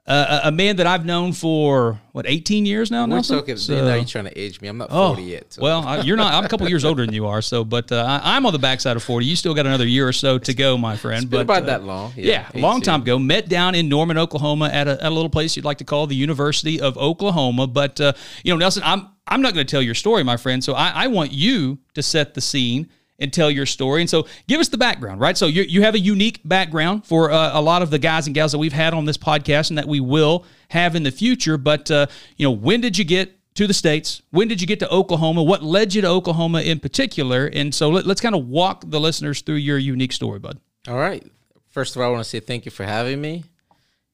[0.04, 3.02] uh, a a man that I've known for what 18 years now.
[3.02, 3.38] We're Nelson.
[3.38, 3.56] talking.
[3.56, 4.66] So- now you're trying to age me.
[4.68, 5.52] I'm not Oh, 40 yet.
[5.52, 5.62] So.
[5.62, 6.34] well, I, you're not.
[6.34, 7.40] I'm a couple years older than you are.
[7.40, 9.24] So, but uh, I, I'm on the backside of 40.
[9.26, 11.30] You still got another year or so to go, my friend.
[11.30, 12.12] been but about uh, that long.
[12.16, 13.18] Yeah, a long time ago.
[13.18, 16.06] Met down in Norman, Oklahoma, at a, at a little place you'd like to call
[16.08, 17.66] the University of Oklahoma.
[17.68, 18.12] But uh,
[18.42, 20.64] you know, Nelson, I'm I'm not going to tell your story, my friend.
[20.64, 22.88] So I, I want you to set the scene
[23.22, 24.02] and tell your story.
[24.02, 25.36] And so give us the background, right?
[25.38, 28.34] So you you have a unique background for uh, a lot of the guys and
[28.34, 31.56] gals that we've had on this podcast and that we will have in the future.
[31.56, 32.06] But uh,
[32.36, 34.22] you know, when did you get to the states?
[34.30, 35.42] When did you get to Oklahoma?
[35.42, 37.46] What led you to Oklahoma in particular?
[37.46, 40.58] And so let, let's kind of walk the listeners through your unique story, bud.
[40.88, 41.24] All right.
[41.68, 43.44] First of all, I want to say thank you for having me,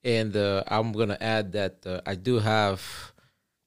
[0.05, 3.13] and uh, I'm going to add that uh, I do have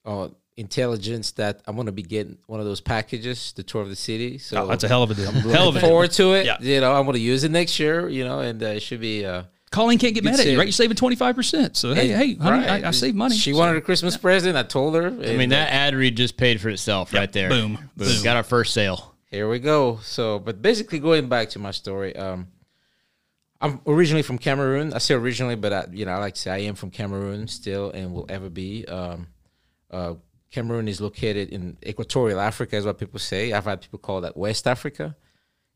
[0.06, 3.90] uh, intelligence that I'm going to be getting one of those packages, the tour of
[3.90, 4.38] the city.
[4.38, 5.30] So Oh, that's a hell of a deal.
[5.30, 5.90] I'm hell of looking a deal.
[5.90, 6.46] forward to it.
[6.46, 6.58] Yeah.
[6.60, 8.08] You know, I'm going to use it next year.
[8.10, 9.26] You know, and uh, it should be.
[9.26, 10.66] Uh, Colleen can't get mad at you, right?
[10.68, 11.78] You're saving twenty five percent.
[11.78, 12.84] So hey, hey, honey, right.
[12.84, 13.38] I, I saved money.
[13.38, 14.58] She So- wanted a Christmas present.
[14.58, 15.08] I told her.
[15.08, 17.48] I mean, that ad read just paid for itself right there.
[17.50, 18.22] boom, boom.
[18.24, 19.16] Got our first sale.
[19.28, 20.00] Here we go.
[20.04, 22.48] So, but basically, going back to my story, um,
[23.62, 24.92] I'm originally from Cameroon.
[24.94, 27.48] I say originally, but I, you know, I like to say I am from Cameroon
[27.48, 28.86] still, and will ever be.
[28.88, 29.28] Um,
[29.90, 30.16] uh,
[30.52, 33.54] Cameroon is located in equatorial Africa, is what people say.
[33.54, 35.16] I've had people call that West Africa,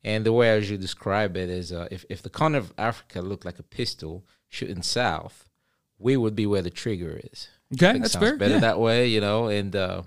[0.04, 3.22] and the way I usually describe it is, uh, if if the corner of Africa
[3.22, 5.48] looked like a pistol shooting south,
[5.98, 7.48] we would be where the trigger is.
[7.74, 8.38] Okay, that's sounds fair.
[8.38, 8.60] Better Yeah.
[8.68, 9.48] that way, you know.
[9.48, 10.02] And uh,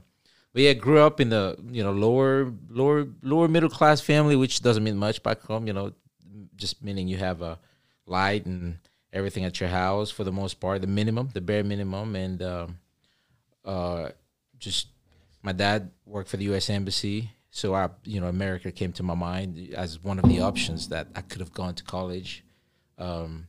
[0.52, 4.60] but yeah, grew up in the you know lower lower lower middle class family, which
[4.62, 5.66] doesn't mean much back home.
[5.66, 5.92] You know,
[6.56, 7.58] just meaning you have a
[8.06, 8.78] light and
[9.12, 12.78] everything at your house for the most part, the minimum, the bare minimum, and um,
[13.64, 14.10] uh,
[14.58, 14.88] just
[15.42, 16.68] my dad worked for the U.S.
[16.70, 20.88] Embassy, so I you know America came to my mind as one of the options
[20.88, 22.44] that I could have gone to college.
[22.98, 23.48] Um,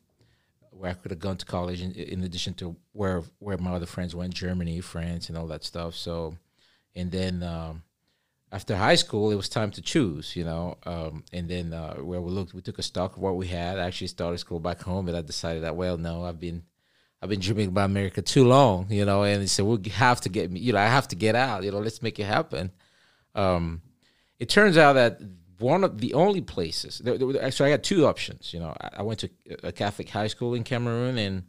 [0.72, 3.86] where I could have gone to college in, in addition to where where my other
[3.86, 5.96] friends went, Germany, France, and all that stuff.
[5.96, 6.38] So,
[6.96, 7.84] and then um,
[8.52, 10.78] after high school, it was time to choose, you know.
[10.86, 13.78] Um, and then uh, where we looked, we took a stock of what we had.
[13.78, 16.64] I actually started school back home, and I decided that well, no, I've been
[17.22, 19.24] I've been dreaming about America too long, you know.
[19.24, 21.64] And he said we have to get me, you know, I have to get out,
[21.64, 21.80] you know.
[21.80, 22.72] Let's make it happen.
[23.36, 23.82] Um,
[24.40, 25.20] it turns out that
[25.60, 28.54] one of the only places, there, there, so I had two options.
[28.54, 29.30] You know, I, I went to
[29.64, 31.44] a Catholic high school in Cameroon, and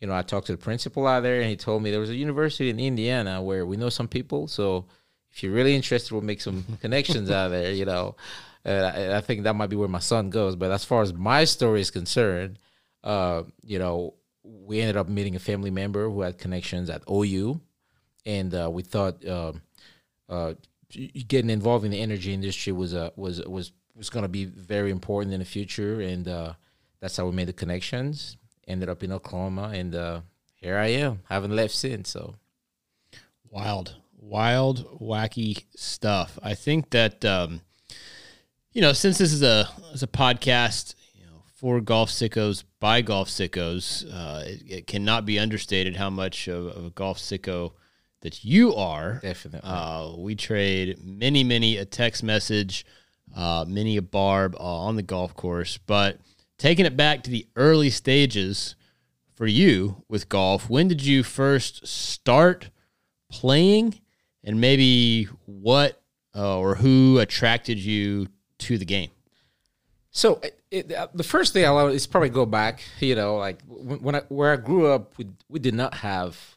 [0.00, 2.10] you know, I talked to the principal out there, and he told me there was
[2.10, 4.46] a university in Indiana where we know some people.
[4.46, 4.86] So
[5.32, 7.72] if you're really interested, we'll make some connections out there.
[7.72, 8.16] You know,
[8.64, 10.54] and I, I think that might be where my son goes.
[10.54, 12.58] But as far as my story is concerned,
[13.02, 14.14] uh, you know,
[14.66, 17.60] we ended up meeting a family member who had connections at OU,
[18.26, 19.26] and uh, we thought.
[19.26, 19.62] Um,
[20.28, 20.54] uh,
[21.26, 24.90] getting involved in the energy industry was uh, was was was going to be very
[24.90, 26.52] important in the future, and uh,
[27.00, 28.36] that's how we made the connections.
[28.66, 30.20] Ended up in Oklahoma, and uh,
[30.54, 31.20] here I am.
[31.28, 32.10] Haven't left since.
[32.10, 32.34] So
[33.50, 36.38] Wild, wild, wacky stuff.
[36.42, 37.62] I think that um,
[38.72, 40.94] you know, since this is a is a podcast,
[41.58, 46.66] for golf sickos by golf sickos, uh, it, it cannot be understated how much of,
[46.66, 47.72] of a golf sicko
[48.20, 49.18] that you are.
[49.22, 52.86] definitely, Uh, we trade many, many a text message,
[53.34, 55.78] uh, many a barb uh, on the golf course.
[55.78, 56.20] But
[56.58, 58.76] taking it back to the early stages
[59.34, 62.70] for you with golf, when did you first start
[63.28, 64.00] playing,
[64.44, 66.00] and maybe what
[66.36, 69.10] uh, or who attracted you to the game?
[70.10, 72.82] So it, it, uh, the first thing I love is probably go back.
[73.00, 76.56] You know, like when, I where I grew up, we we did not have,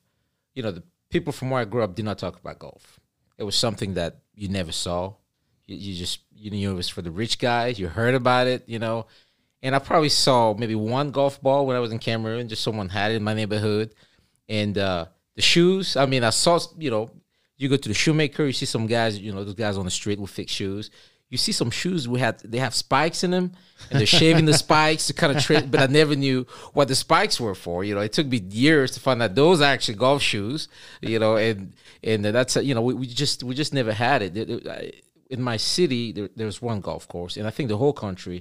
[0.55, 2.99] you know, the people from where I grew up did not talk about golf.
[3.37, 5.13] It was something that you never saw.
[5.65, 7.79] You, you just you knew it was for the rich guys.
[7.79, 9.07] You heard about it, you know.
[9.63, 12.47] And I probably saw maybe one golf ball when I was in Cameroon.
[12.47, 13.93] Just someone had it in my neighborhood,
[14.49, 15.95] and uh, the shoes.
[15.95, 17.11] I mean, I saw you know,
[17.57, 19.91] you go to the shoemaker, you see some guys, you know, those guys on the
[19.91, 20.89] street with fixed shoes.
[21.31, 23.53] You see some shoes we had they have spikes in them,
[23.89, 25.71] and they're shaving the spikes to kind of trick.
[25.71, 27.83] But I never knew what the spikes were for.
[27.83, 30.67] You know, it took me years to find out those are actually golf shoes.
[31.01, 31.73] You know, and
[32.03, 34.37] and that's you know we, we just we just never had it.
[34.37, 37.93] It- it- In my city, there, there's one golf course, and I think the whole
[37.93, 38.39] country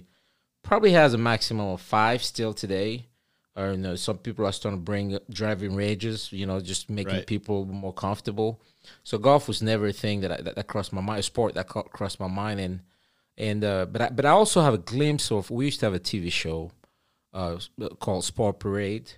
[0.68, 3.07] probably has a maximum of five still today.
[3.57, 6.32] Or you know, some people are starting to bring driving ranges.
[6.32, 7.26] You know, just making Right.
[7.34, 8.51] people more comfortable.
[9.02, 11.20] So golf was never a thing that I, that, that crossed my mind.
[11.20, 12.80] A sport that crossed my mind, and
[13.36, 15.50] and uh, but I, but I also have a glimpse of.
[15.50, 16.72] We used to have a TV show
[17.32, 17.58] uh,
[17.98, 19.12] called Sport Parade,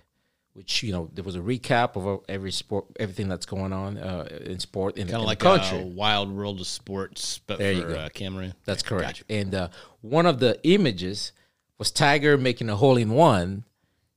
[0.53, 3.97] which you know there was a recap of uh, every sport, everything that's going on
[3.97, 5.79] uh, in sport in, Kind in of like the country.
[5.79, 8.53] a wild world of sports, but There for uh, Cameroon.
[8.65, 9.07] That's correct.
[9.07, 9.23] gotcha.
[9.29, 9.69] And uh,
[10.01, 11.31] one of the images
[11.77, 13.63] was Tiger making a hole in one.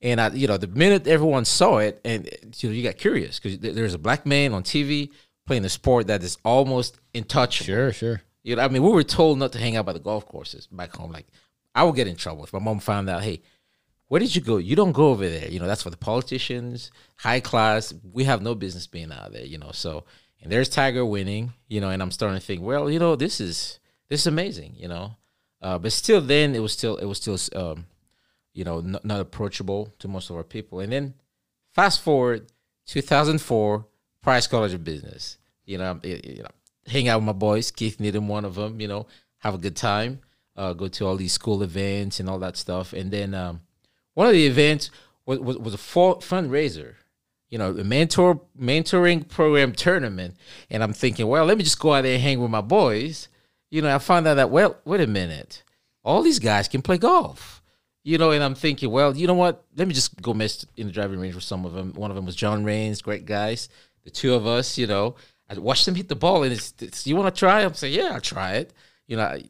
[0.02, 2.28] And I, you know, the minute everyone saw it, and
[2.58, 5.10] you know, you got curious because there's a black man on TV
[5.46, 7.62] playing a sport that is almost in touch.
[7.62, 8.22] Sure, sure.
[8.42, 10.66] You know, I mean, we were told not to hang out by the golf courses
[10.66, 11.10] back home.
[11.10, 11.26] Like,
[11.74, 13.42] I would get in trouble if my mom found out, hey,
[14.08, 14.56] where did you go?
[14.58, 15.48] You don't go over there.
[15.48, 17.92] You know, that's for the politicians, high class.
[18.12, 19.72] We have no business being out there, you know.
[19.72, 20.04] So,
[20.40, 23.40] and there's Tiger winning, you know, and I'm starting to think, well, you know, this
[23.40, 25.16] is this is amazing, you know.
[25.60, 27.86] Uh, but still, then it was still it was still, um,
[28.52, 30.80] you know, not, not approachable to most of our people.
[30.80, 31.14] And then
[31.74, 32.46] fast forward
[32.86, 33.84] 2004,
[34.26, 35.38] Price College of Business.
[35.66, 36.48] You know, you know,
[36.84, 38.80] hang out with my boys, Keith Needham, one of them.
[38.80, 39.06] You know,
[39.38, 40.18] have a good time,
[40.56, 42.92] uh, go to all these school events and all that stuff.
[42.92, 43.60] And then um,
[44.14, 44.90] one of the events
[45.26, 46.94] was was, was a fall fundraiser.
[47.50, 50.34] You know, a mentor mentoring program tournament.
[50.70, 53.28] And I'm thinking, well, let me just go out there and hang with my boys.
[53.70, 55.62] You know, I found out that well, wait a minute,
[56.02, 57.62] all these guys can play golf
[58.02, 59.64] you know, and I'm thinking, well, you know what?
[59.74, 61.92] Let me just go mess in the driving range with some of them.
[61.94, 63.68] One of them was John Rains, great guys.
[64.06, 65.16] The two of us, you know,
[65.50, 67.60] I watched them hit the ball, and it's, it's you want to try?
[67.62, 68.72] I'm saying, yeah, I'll try it.
[69.06, 69.42] You know, I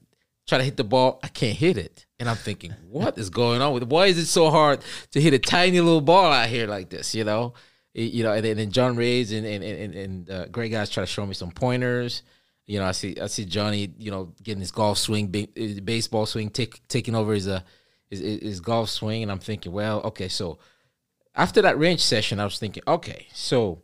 [0.48, 3.60] try to hit the ball, I can't hit it, and I'm thinking, what is going
[3.62, 3.84] on with?
[3.84, 4.80] Why is it so hard
[5.12, 7.14] to hit a tiny little ball out here like this?
[7.14, 7.54] You know,
[7.94, 11.02] It- you know, and then, John Rays and and and, and uh, great guys try
[11.02, 12.22] to show me some pointers.
[12.66, 15.28] You know, I see I see Johnny, you know, getting his golf swing,
[15.84, 17.60] baseball swing, take, taking over his uh
[18.10, 20.58] his his golf swing, and I'm thinking, well, okay, so
[21.34, 23.82] after that range session, I was thinking, okay, so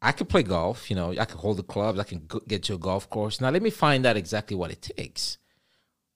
[0.00, 0.90] I could play golf.
[0.90, 1.98] You know, I could hold the clubs.
[1.98, 3.40] I can go, get to a golf course.
[3.40, 5.38] Now let me find out exactly what it takes.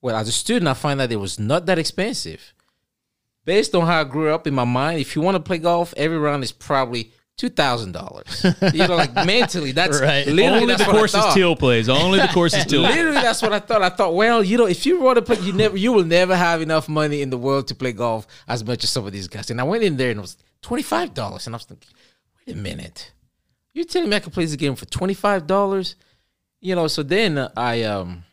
[0.01, 2.53] Well, as a student, I find that it was not that expensive.
[3.45, 5.93] Based on how I grew up in my mind, if you want to play golf,
[5.97, 8.45] every round is probably two thousand dollars.
[8.73, 10.25] You know, like mentally, that's Right.
[10.25, 11.23] literally Only that's the courses.
[11.33, 11.89] Teal plays.
[11.89, 12.81] Only the courses Teal.
[12.83, 13.81] Literally, that's what I thought.
[13.81, 16.35] I thought, well, you know, if you want to play, you never, you will never
[16.37, 19.27] have enough money in the world to play golf as much as some of these
[19.27, 19.49] guys.
[19.51, 21.89] And I went in there and it was twenty five dollars, and I was thinking,
[22.47, 23.11] wait a minute,
[23.73, 25.95] you're telling me I can play this game for twenty five dollars?
[26.61, 28.23] You know, so then I, um,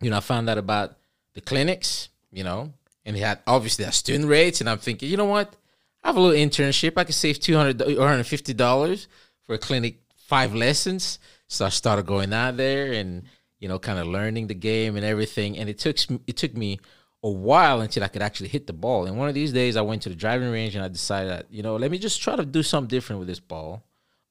[0.00, 0.96] you know, I found out about
[1.34, 2.72] the clinics, you know,
[3.04, 5.54] and they had obviously their student rates, and I'm thinking, you know what,
[6.02, 9.08] I have a little internship, I could save two hundred or hundred fifty dollars
[9.44, 11.18] for a clinic, five lessons.
[11.48, 13.22] So I started going out there and
[13.58, 15.56] you know, kind of learning the game and everything.
[15.56, 15.96] And it took
[16.26, 16.78] it took me
[17.22, 19.06] a while until I could actually hit the ball.
[19.06, 21.46] And one of these days, I went to the driving range and I decided, that,
[21.50, 23.82] you know, let me just try to do something different with this ball.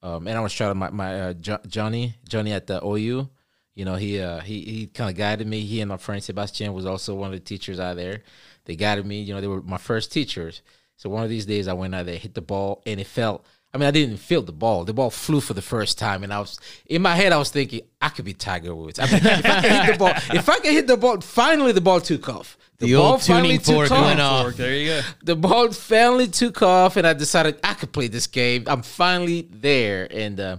[0.06, 3.28] Um, and I was to my, my uh, Jo- Johnny Johnny at the OU.
[3.74, 5.60] You know, he uh, he he kind of guided me.
[5.62, 8.22] He and my friend Sebastian was also one of the teachers out there.
[8.66, 9.20] They guided me.
[9.22, 10.62] You know, they were my first teachers.
[10.96, 13.44] So one of these days, I went out there, hit the ball, and it felt.
[13.76, 14.84] I mean, I didn't feel the ball.
[14.84, 17.30] The ball flew for the first time, and I was in my head.
[17.30, 18.98] I was thinking, I could be Tiger Woods.
[18.98, 21.72] I mean, if I can hit the ball, if I can hit the ball, finally
[21.72, 22.56] the ball took off.
[22.78, 24.44] The old tuning fork went off.
[24.44, 25.00] Fork, There you go.
[25.22, 28.64] the ball finally took off and I decided I could play this game.
[28.66, 30.08] I'm finally there.
[30.10, 30.56] And, uh,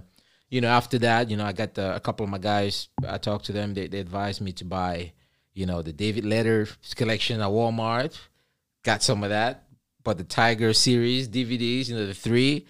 [0.48, 3.18] you know, after that, you know, I got the, a couple of my guys, I
[3.18, 3.74] talked to them.
[3.74, 5.12] They, they advised me to buy,
[5.54, 8.18] you know, the David Leadbetter collection at Walmart.
[8.84, 9.64] Got some of that.
[10.04, 12.66] But the Tiger series DVDs, you know, the three,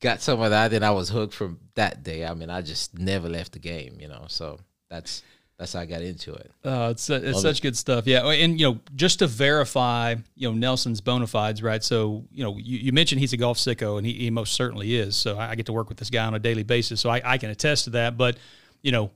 [0.00, 0.72] got some of that.
[0.72, 2.24] And I was hooked from that day.
[2.26, 4.24] I mean, I just never left the game, you know.
[4.28, 5.22] So that's
[5.58, 6.50] that's how I got into it.
[6.64, 8.06] Uh, it's it's such good stuff.
[8.06, 11.84] Yeah, and you know, just to verify, you know, Nelson's bona fides, right?
[11.84, 14.96] So, you know, you, you mentioned he's a golf sicko, and he, he most certainly
[14.96, 15.16] is.
[15.16, 17.20] So I, I get to work with this guy on a daily basis, so I,
[17.22, 18.16] I can attest to that.
[18.16, 18.38] But,
[18.80, 19.10] you know,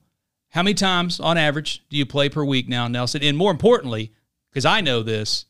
[0.50, 3.22] how many times on average do you play per week now, Nelson?
[3.22, 4.12] And more importantly,
[4.50, 5.46] because I know this,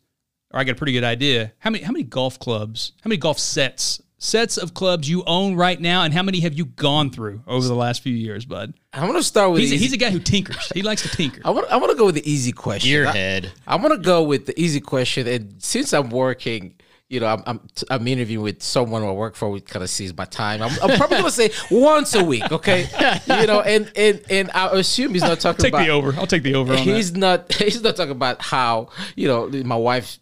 [0.52, 3.18] or I got a pretty good idea, how many how many golf clubs, how many
[3.18, 7.10] golf sets, sets of clubs you own right now, and how many have you gone
[7.10, 8.74] through over the last few years, bud?
[8.92, 10.70] I'm gonna start with He's a, he's a guy who tinkers.
[10.74, 11.40] He likes to tinker.
[11.44, 13.06] I want I want to go with the easy question.
[13.06, 13.50] I- Gearhead.
[13.66, 16.74] I'm gonna go with the easy question, and since I'm working,
[17.08, 17.60] you know, I'm I'm,
[17.90, 19.50] I'm interviewing with someone I work for.
[19.50, 20.62] We kind of sees my time.
[20.62, 22.88] I'm, I'm probably gonna say once a week, okay?
[23.26, 26.14] You know, and and and I assume he's not talking Take about the over.
[26.16, 26.94] I'll take the over on that.
[26.96, 30.18] he's not he's not talking about how you know my wife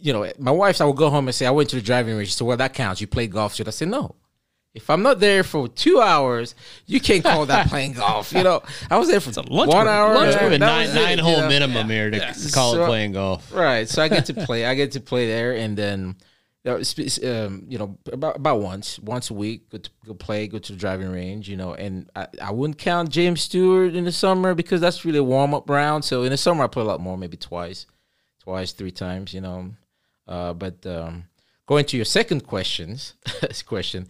[0.00, 2.16] you know my wife i would go home and say i went to the driving
[2.16, 4.14] range so well that counts you played golf should i say no
[4.74, 6.54] If I'm not there for two hours,
[6.86, 8.32] you can't call that playing golf.
[8.32, 8.60] You know,
[8.92, 9.94] I was there for lunch one break.
[9.96, 10.14] hour.
[10.14, 11.48] Lunch a nine, was it, nine you hole know?
[11.48, 12.20] minimum here to
[12.54, 13.50] call So- it playing golf.
[13.52, 13.88] Right.
[13.88, 14.66] So I get to play.
[14.70, 16.14] I get to play there, and then,
[16.66, 20.72] um, you know, about about once, once a week, go to go play, go to
[20.72, 21.74] the driving range, you know.
[21.74, 25.54] And I, I wouldn't count James Stewart in the summer because that's really a warm
[25.54, 26.04] up round.
[26.04, 27.86] So in the summer, I play a lot more, maybe twice,
[28.44, 29.74] twice, three times, you know.
[30.28, 31.24] Uh, but um,
[31.66, 33.14] going to your second questions,
[33.66, 34.06] question.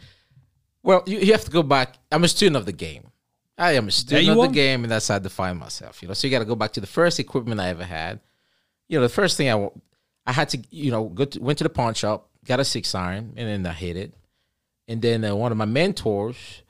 [0.82, 1.96] Well, you, you have to go back.
[2.12, 3.08] I'm a student of the game.
[3.56, 6.02] I am a student of the game, and that's how I define myself.
[6.02, 8.20] You know, so you got to go back to the first equipment I ever had
[8.88, 9.68] you know, the first thing I,
[10.26, 12.94] I had to, you know, go to, went to the pawn shop, got a six
[12.94, 14.14] iron, and then I hit it.
[14.88, 16.62] And then uh, one of my mentors,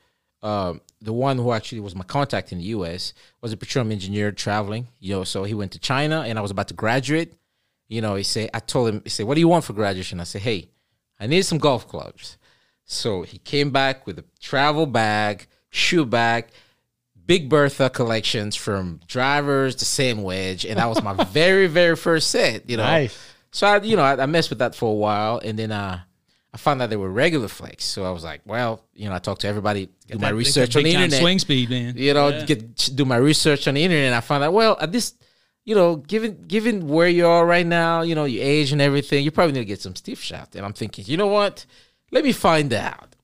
[0.43, 4.31] um, the one who actually was my contact in the U.S., was a petroleum engineer
[4.31, 4.89] traveling.
[4.99, 7.33] You know, so he went to China, and I was about to graduate.
[7.89, 10.19] You know, he said, I told him, he said, "What do you want for graduation?"
[10.21, 10.69] I said, "Hey,
[11.19, 12.37] I need some golf clubs."
[12.85, 16.45] So he came back with a travel bag, shoe bag,
[17.25, 22.29] Big Bertha collections from drivers to sand wedge, and that was my very very first
[22.31, 22.69] set.
[22.69, 23.17] You know, Nice.
[23.51, 25.99] so I you know I, I messed with that for a while, and then uh,
[26.53, 27.85] I found out they were regular flex.
[27.85, 30.83] So I was like, well, you know, I talked to everybody, do my research on
[30.83, 31.95] the internet, Swing speed, man.
[31.97, 32.45] you know, Yeah.
[32.45, 34.05] get do my research on the internet.
[34.07, 35.13] And I found out, well, at this,
[35.69, 39.23] you know, given given where you are right now, you know, your age and everything,
[39.23, 40.55] you probably need to get some stiff shot.
[40.55, 41.67] And I'm thinking, you know what?
[42.09, 43.15] Let me find out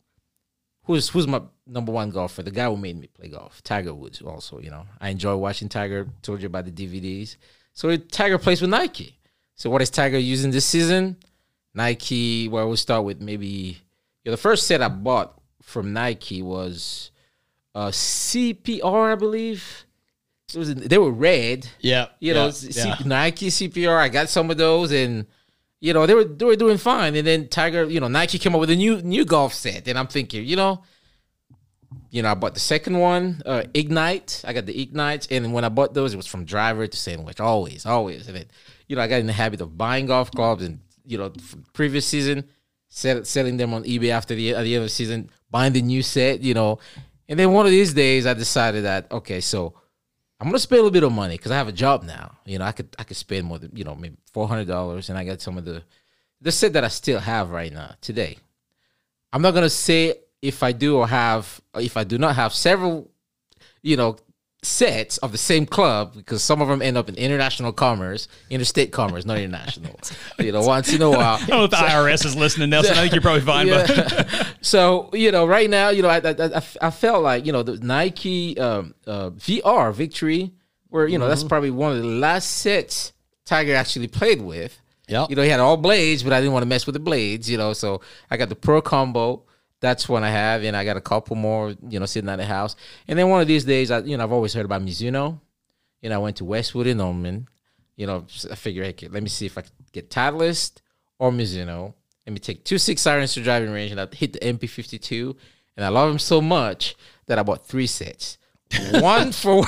[0.83, 2.43] who's who's my number one golfer.
[2.43, 4.21] The guy who made me play golf, Tiger Woods.
[4.21, 6.07] Also, you know, I enjoy watching Tiger.
[6.21, 7.37] Told you about the DVDs.
[7.73, 9.17] So Tiger plays with Nike.
[9.55, 11.17] So what is Tiger using this season?
[11.73, 12.47] Nike.
[12.47, 13.79] Well, we'll start with maybe.
[14.23, 15.33] Yeah, the first set I bought
[15.63, 17.09] from Nike was
[17.73, 19.84] uh, CPR, I believe.
[20.53, 21.67] It was they were red.
[21.79, 22.07] Yeah.
[22.19, 22.97] You know, yeah, C- yeah.
[23.05, 23.97] Nike CPR.
[23.97, 25.25] I got some of those, and
[25.79, 27.15] you know they were they were doing fine.
[27.15, 29.97] And then Tiger, you know, Nike came up with a new new golf set, and
[29.97, 30.83] I'm thinking, you know,
[32.11, 34.43] you know, I bought the second one, uh, Ignite.
[34.45, 37.25] I got the Ignite, and when I bought those, it was from driver to sand
[37.25, 38.27] wedge, always, always.
[38.27, 38.45] And then,
[38.87, 41.33] you know, I got in the habit of buying golf clubs, and you know,
[41.73, 42.45] previous season,
[42.87, 45.81] sell, selling them on eBay after the at the end of the season, buying the
[45.81, 46.77] new set, you know,
[47.27, 49.73] and then one of these days, I decided that okay, so
[50.39, 52.37] I'm gonna spend a little bit of money because I have a job now.
[52.45, 55.09] You know, I could I could spend more than you know maybe four hundred dollars,
[55.09, 55.83] and I got some of the
[56.41, 58.37] the set that I still have right now today.
[59.31, 62.53] I'm not gonna say if I do or have or if I do not have
[62.53, 63.09] several,
[63.81, 64.17] you know,
[64.65, 68.91] sets of the same club because some of them end up in international commerce, interstate
[68.91, 69.99] commerce, not international.
[70.39, 71.35] you know, once in a while.
[71.41, 72.93] I don't know if the IRS is listening, Nelson.
[72.93, 73.69] I think you're probably fine.
[73.69, 74.47] But Yeah.
[74.61, 77.77] so you know, right now, you know, I I, I, felt like you know the
[77.77, 80.51] Nike um, uh, VR Victory,
[80.89, 83.13] where you know that's probably one of the last sets
[83.45, 84.81] Tiger actually played with.
[85.07, 85.29] Yep.
[85.29, 87.49] You know, he had all blades, but I didn't want to mess with the blades.
[87.49, 88.01] You know, so
[88.31, 89.43] I got the Pro Combo.
[89.81, 91.75] That's one I have, and I got a couple more.
[91.87, 92.75] You know, sitting at the house.
[93.07, 95.39] And then one of these days, I you know I've always heard about Mizuno.
[96.01, 97.47] You know, I went to Westwood and Norman.
[97.95, 100.81] You know, I figured, hey, let me see if I get Titleist
[101.17, 101.93] or Mizuno.
[102.25, 105.35] Let me take two six irons to driving range, and I hit the MP52.
[105.77, 106.95] And I love them so much
[107.27, 108.37] that I bought three sets.
[108.91, 109.63] One for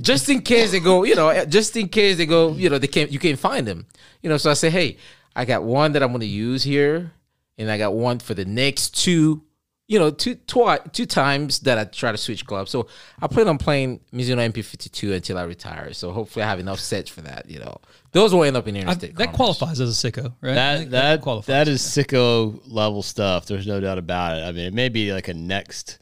[0.00, 2.78] just in case they go, you know, eh, just in case they go, you know,
[2.78, 3.86] they can't, you can't find them,
[4.22, 4.36] you know.
[4.36, 4.98] So I say, hey,
[5.34, 7.12] I got one that I'm going to use here,
[7.58, 9.42] and I got one for the next two,
[9.88, 12.70] you know, two twi- two times that I try to switch clubs.
[12.72, 12.88] So
[13.22, 15.92] I plan on playing Mizuno MP52 until I retire.
[15.92, 17.48] So hopefully I have enough sets for that.
[17.48, 17.76] You know,
[18.12, 19.14] those will end up in I- interstate.
[19.16, 19.36] that commerce.
[19.58, 20.58] qualifies as a sicko, right?
[20.58, 21.46] I That that qualifies.
[21.46, 23.46] that is sicko level stuff.
[23.46, 24.42] There's no doubt about it.
[24.42, 25.98] I mean, it may be like a next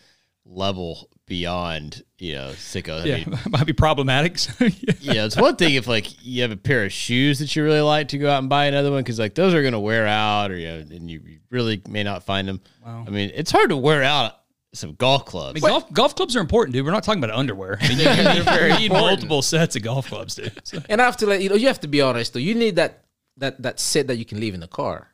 [0.47, 3.03] level beyond, you know, sicko.
[3.03, 4.39] I yeah, mean, might be problematic.
[4.39, 4.95] So, yeah.
[5.01, 7.81] yeah, it's one thing if like you have a pair of shoes that you really
[7.81, 10.51] like to go out and buy another one because like those are gonna wear out
[10.51, 12.61] or you know, and you you really may not find them.
[12.85, 14.35] I mean, it's hard to wear out
[14.75, 15.62] some golf clubs.
[15.62, 16.85] I mean, golf, golf clubs are important, dude.
[16.85, 17.79] We're not talking about underwear.
[17.81, 20.53] I mean, you, you need multiple sets of golf clubs, dude.
[20.64, 22.41] So- And I have to let you know, you have to be honest though.
[22.41, 23.05] You need that
[23.37, 25.09] that that set that you can leave in the car.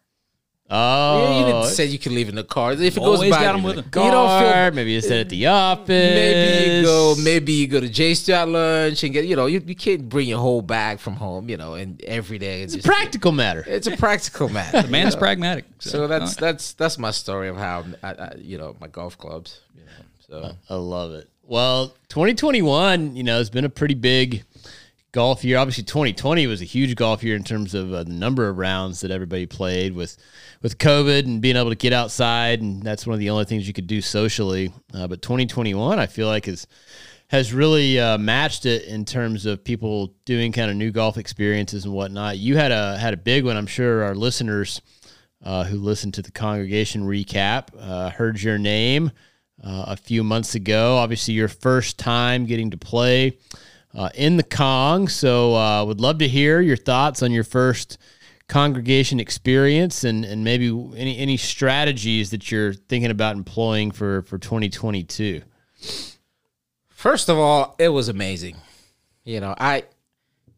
[0.71, 2.73] Oh, you need to say you can leave in the car.
[2.73, 4.75] If it goes bad, got 'em with you don't feel.
[4.75, 5.89] maybe you sit at the office.
[5.89, 7.15] Maybe you go.
[7.19, 9.25] Maybe you go to J Street lunch and get.
[9.25, 11.49] You know, you, you can't bring your whole bag from home.
[11.49, 13.65] You know, and every day it's, It's a practical matter.
[13.67, 14.83] It's a practical matter.
[14.83, 15.65] The man is pragmatic.
[15.79, 19.61] So that's that's that's my story of how I, I, you know my golf clubs.
[19.75, 21.29] You know, so I love it.
[21.43, 24.45] Well, 2021, you know, has been a pretty big
[25.13, 25.59] golf year.
[25.59, 29.01] Obviously, 2020 was a huge golf year in terms of uh, the number of rounds
[29.01, 30.17] that everybody played with
[30.63, 33.67] with COVID and being able to get outside, and that's one of the only things
[33.67, 34.73] you could do socially.
[34.95, 36.67] Uh, but 2021, I feel like is
[37.29, 41.85] has really uh, matched it in terms of people doing kind of new golf experiences
[41.85, 42.39] and whatnot.
[42.39, 43.57] You had a had a big one.
[43.57, 44.81] I'm sure our listeners
[45.43, 47.69] uh, who listened to the congregation recap.
[47.79, 49.11] Uh, heard your name
[49.63, 50.97] uh, a few months ago.
[50.97, 53.39] Obviously, your first time getting to play
[53.95, 55.09] uh, in the Cong.
[55.09, 57.99] So, uh, would love to hear your thoughts on your first
[58.49, 64.39] congregation experience and, and maybe any any strategies that you're thinking about employing for for
[64.39, 65.43] 2022.
[66.89, 68.57] First of all, it was amazing.
[69.25, 69.85] You know, I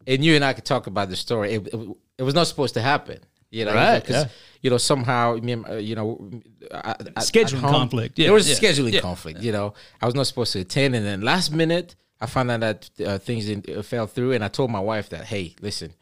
[0.07, 1.53] and you and I could talk about the story.
[1.53, 3.19] It, it, it was not supposed to happen.
[3.49, 4.29] You know, Right, because yeah.
[4.61, 6.31] you know somehow, me and, uh, you know,
[6.73, 8.17] I- I- Scheduling home, conflict.
[8.17, 8.99] Yeah, there was a yeah, scheduling yeah.
[9.01, 9.41] conflict.
[9.41, 12.59] You know, I was not supposed to attend, and then last minute, I found out
[12.61, 15.93] that uh, things didn't, uh, fell through, and I told my wife that, hey, listen,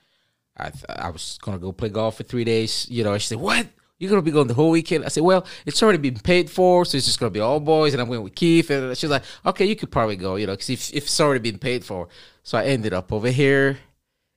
[0.57, 2.87] I th- I was gonna go play golf for three days.
[2.89, 3.67] You know, she said, "What?
[3.97, 6.85] You're gonna be going the whole weekend?" I said, "Well, it's already been paid for,
[6.85, 9.23] so it's just gonna be all boys." And I'm going with Keith, and she's like,
[9.45, 12.09] "Okay, you could probably go." You know, because if, if it's already been paid for,
[12.43, 13.79] so I ended up over here,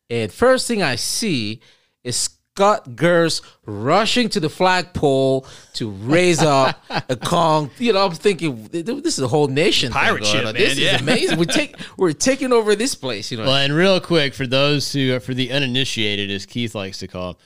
[0.08, 1.60] and first thing I see
[2.02, 7.68] is Scott Gers rushing to the flagpole to raise up a Cong.
[7.78, 10.94] You know, I'm thinking this is a whole nation Pirate going ship, man, This yeah.
[10.94, 11.38] is amazing.
[11.40, 13.32] We take we're taking over this place.
[13.32, 16.98] You know, Well, and real quick for those who for the uninitiated, as Keith likes
[16.98, 17.40] to call,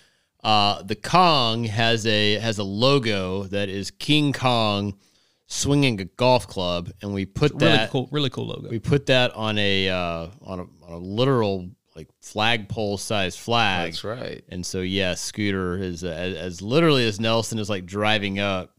[0.44, 4.94] uh, the Cong has a has a logo that is King Kong
[5.46, 8.68] swinging a golf club, and we put Really that cool, really cool logo.
[8.68, 13.92] we put that on a uh, on a on a literal like flagpole size flag.
[13.92, 14.44] that's right.
[14.48, 18.74] And so yes, Scooter is uh, as, as literally as Nelson is like driving up.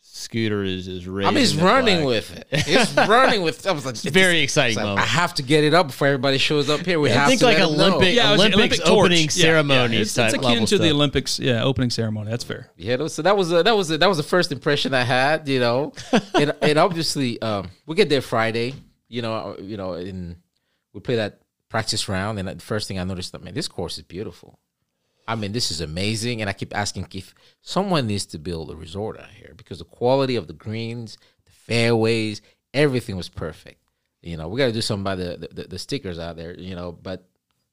[0.00, 2.06] Scooter is is I mean, he's running flag.
[2.06, 2.60] with it.
[2.66, 3.66] He's running with.
[3.66, 5.02] I was like, It's very exciting like, moment.
[5.06, 6.98] I have to get it up before everybody shows up here.
[6.98, 7.84] We I have think to like let 'em know.
[7.96, 8.98] Olympic- yeah, it was the Olympics Olympic torch.
[9.04, 9.42] opening Yeah, yeah.
[9.42, 10.90] ceremonies It's, it's akin level to the.
[10.90, 12.30] Olympics, yeah, opening ceremony.
[12.30, 12.70] That's fair.
[12.76, 15.46] Yeah, so that was a, that was a, that was the first impression I had,
[15.48, 15.92] you know,
[16.34, 18.74] and, and obviously um, we get there Friday,
[19.08, 20.36] you know, uh, you know, and
[20.94, 23.96] we play that practice round, and the first thing I noticed, I mean, this course
[23.98, 24.58] is beautiful.
[25.28, 28.76] I mean, this is amazing, and I keep asking if someone needs to build a
[28.76, 32.42] resort out here because the quality of the greens, the fairways,
[32.72, 33.80] everything was perfect.
[34.22, 36.74] You know, we got to do something about the, the the stickers out there, you
[36.76, 37.24] know, but.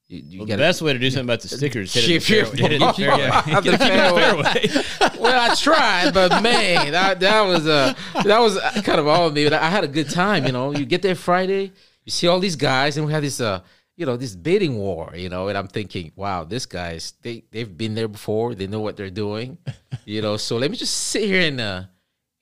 [0.06, 2.16] You, you Well, the gotta- best way to do something about the stickers is hit
[2.16, 2.56] it the fairway.
[2.60, 5.18] Hit it in the your- fairway.
[5.18, 9.32] well, I tried, but man, that, that was uh, that was kind of all of
[9.32, 9.44] me.
[9.44, 10.44] But I had a good time.
[10.44, 11.72] You know, you get there Friday,
[12.04, 13.62] you see all these guys, and we have this uh,
[13.96, 15.12] you know, this bidding war.
[15.14, 18.54] You know, and I'm thinking, wow, this guys they they've been there before.
[18.54, 19.58] They know what they're doing.
[20.06, 21.84] You know, so let me just sit here and uh,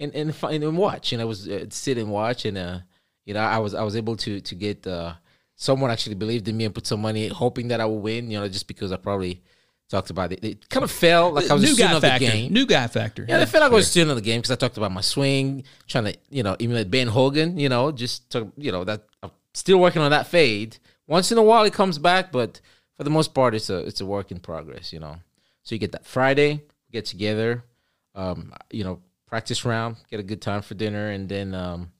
[0.00, 1.12] and and find and watch.
[1.12, 2.78] And I was uh, sit and watch, and uh,
[3.24, 5.12] you know, I was I was able to to get uh,
[5.54, 8.32] someone actually believed in me and put some money, hoping that I would win.
[8.32, 9.42] You know, just because I probably
[9.92, 10.42] talked about it.
[10.42, 12.26] It kind of felt like I was a New student guy of the factor.
[12.26, 12.52] game.
[12.52, 13.26] New guy factor.
[13.28, 14.90] Yeah, I felt like I was a student of the game because I talked about
[14.90, 18.84] my swing, trying to, you know, emulate Ben Hogan, you know, just to, you know,
[18.84, 20.78] that I'm still working on that fade.
[21.06, 22.60] Once in a while it comes back, but
[22.96, 25.16] for the most part it's a it's a work in progress, you know.
[25.62, 27.64] So you get that Friday, get together,
[28.14, 31.92] um, you know, practice round, get a good time for dinner, and then um,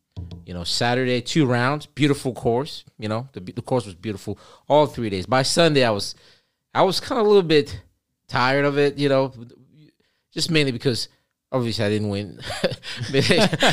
[0.46, 4.38] you know, Saturday, two rounds, beautiful course, you know, the the course was beautiful
[4.68, 5.26] all three days.
[5.26, 6.14] By Sunday I was
[6.74, 7.80] I was kind of a little bit
[8.28, 9.32] tired of it, you know,
[10.32, 11.08] just mainly because
[11.52, 12.40] obviously I didn't win.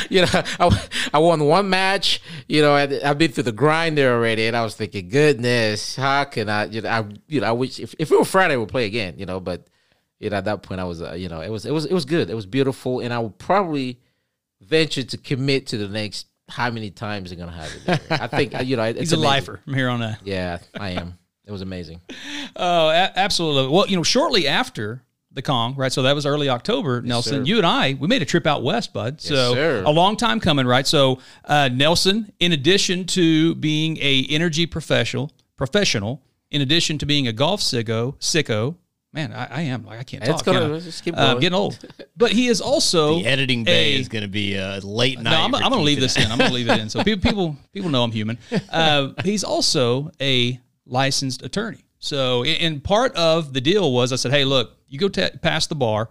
[0.09, 0.27] you know,
[0.59, 2.21] I, I won one match.
[2.47, 5.95] You know, I, I've been through the grind there already, and I was thinking, goodness,
[5.95, 6.65] how can I?
[6.65, 9.15] You know, I you know, I wish if, if it were Friday, we'd play again.
[9.17, 9.67] You know, but
[10.19, 11.93] you know, at that point, I was, uh, you know, it was it was it
[11.93, 12.29] was good.
[12.29, 13.99] It was beautiful, and I would probably
[14.61, 16.27] venture to commit to the next.
[16.49, 18.11] How many times they're gonna have it?
[18.11, 18.83] I think you know.
[18.83, 19.29] It's He's a amazing.
[19.29, 20.15] lifer from here on out.
[20.25, 21.17] Yeah, I am.
[21.45, 22.01] It was amazing.
[22.55, 23.71] Oh, a- absolutely.
[23.71, 25.03] Well, you know, shortly after
[25.39, 25.91] the Cong, right?
[25.91, 27.01] So that was early October.
[27.01, 27.47] Nelson, sir.
[27.47, 29.21] you and I, we made a trip out west, bud.
[29.21, 29.83] so sir.
[29.85, 30.85] a long time coming, right?
[30.85, 36.21] So uh, Nelson, in addition to being a energy professional, professional,
[36.51, 38.75] in addition to being a golf sicko, sicko.
[39.11, 40.45] Man, I, I am like I can't It's talk.
[40.45, 40.79] gonna- can I?
[40.81, 41.79] just keep Uh, getting old,
[42.15, 45.31] but he is also The editing bay a- is going to be a late night.
[45.31, 46.31] no, I'm, I'm going to leave this in.
[46.31, 46.89] I'm going to leave it in.
[46.89, 48.37] So people, people, people know I'm human.
[48.71, 51.83] Uh, he's also a licensed attorney.
[51.99, 55.69] So, and- part of the deal was I said, hey, look, you go ta past
[55.69, 56.09] the bar.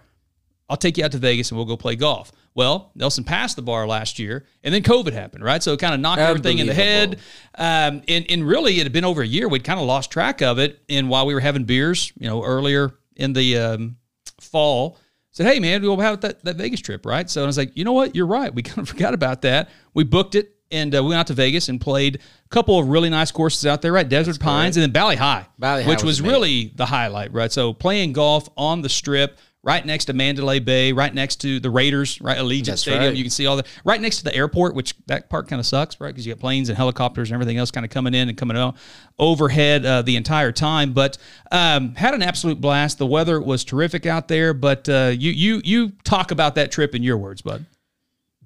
[0.71, 2.31] I'll take you out to Vegas and we'll go play golf.
[2.55, 5.63] Well, Nelson passed the bar last year, and then COVID happened, right?
[5.63, 7.19] So it kind of knocked everything in the head.
[7.55, 9.49] Um, and, and really, it had been over a year.
[9.49, 10.83] We'd kind of lost track of it.
[10.89, 13.97] And while we were having beers, you know, earlier in the um,
[14.41, 14.99] fall,
[15.31, 17.85] said, "Hey, man, we'll have that that Vegas trip, right?" So I was like, "You
[17.85, 18.17] know what?
[18.17, 18.53] You're right.
[18.53, 19.71] We kind of forgot about that.
[19.95, 22.89] We booked it, and uh, we went out to Vegas and played a couple of
[22.89, 24.09] really nice courses out there, right?
[24.09, 26.27] Desert Pines and then Bali Hai, High which was amazing.
[26.33, 27.51] really the highlight, right?
[27.51, 31.69] So playing golf on the Strip, right next to Mandalay Bay, right next to the
[31.69, 33.05] Raiders, right Allegiant That's Stadium.
[33.05, 33.17] right.
[33.17, 35.67] You can see all the right next to the airport, which that part kind of
[35.67, 36.09] sucks, right?
[36.09, 38.57] Because you got planes and helicopters and everything else kind of coming in and coming
[38.57, 38.77] out
[39.19, 40.93] overhead uh, the entire time.
[40.93, 41.19] But
[41.51, 42.99] um, had an absolute blast.
[42.99, 44.55] The weather was terrific out there.
[44.55, 47.67] But uh, you you you talk about that trip in your words, bud.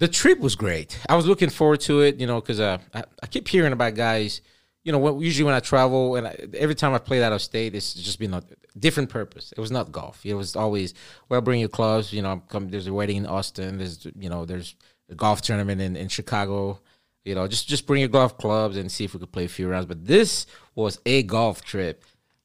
[0.03, 0.99] The trip was great.
[1.09, 3.95] I was looking forward to it, you know, because uh, I, I keep hearing about
[3.95, 4.41] guys.
[4.83, 7.41] You know, when, usually when I travel and I, every time I played out of
[7.41, 8.43] state, it's just been a
[8.77, 9.53] different purpose.
[9.57, 10.27] It was not golf.
[10.27, 10.95] It was always
[11.29, 12.13] well, bring your clubs.
[12.13, 13.79] You know, come, there's a wedding in Austin.
[13.79, 14.75] There's you know, there's
[15.09, 16.81] a golf tournament in, in Chicago.
[17.25, 19.49] You know, just just bring your golf clubs and see if we could play a
[19.49, 19.87] few rounds.
[19.87, 22.03] But this was a golf trip,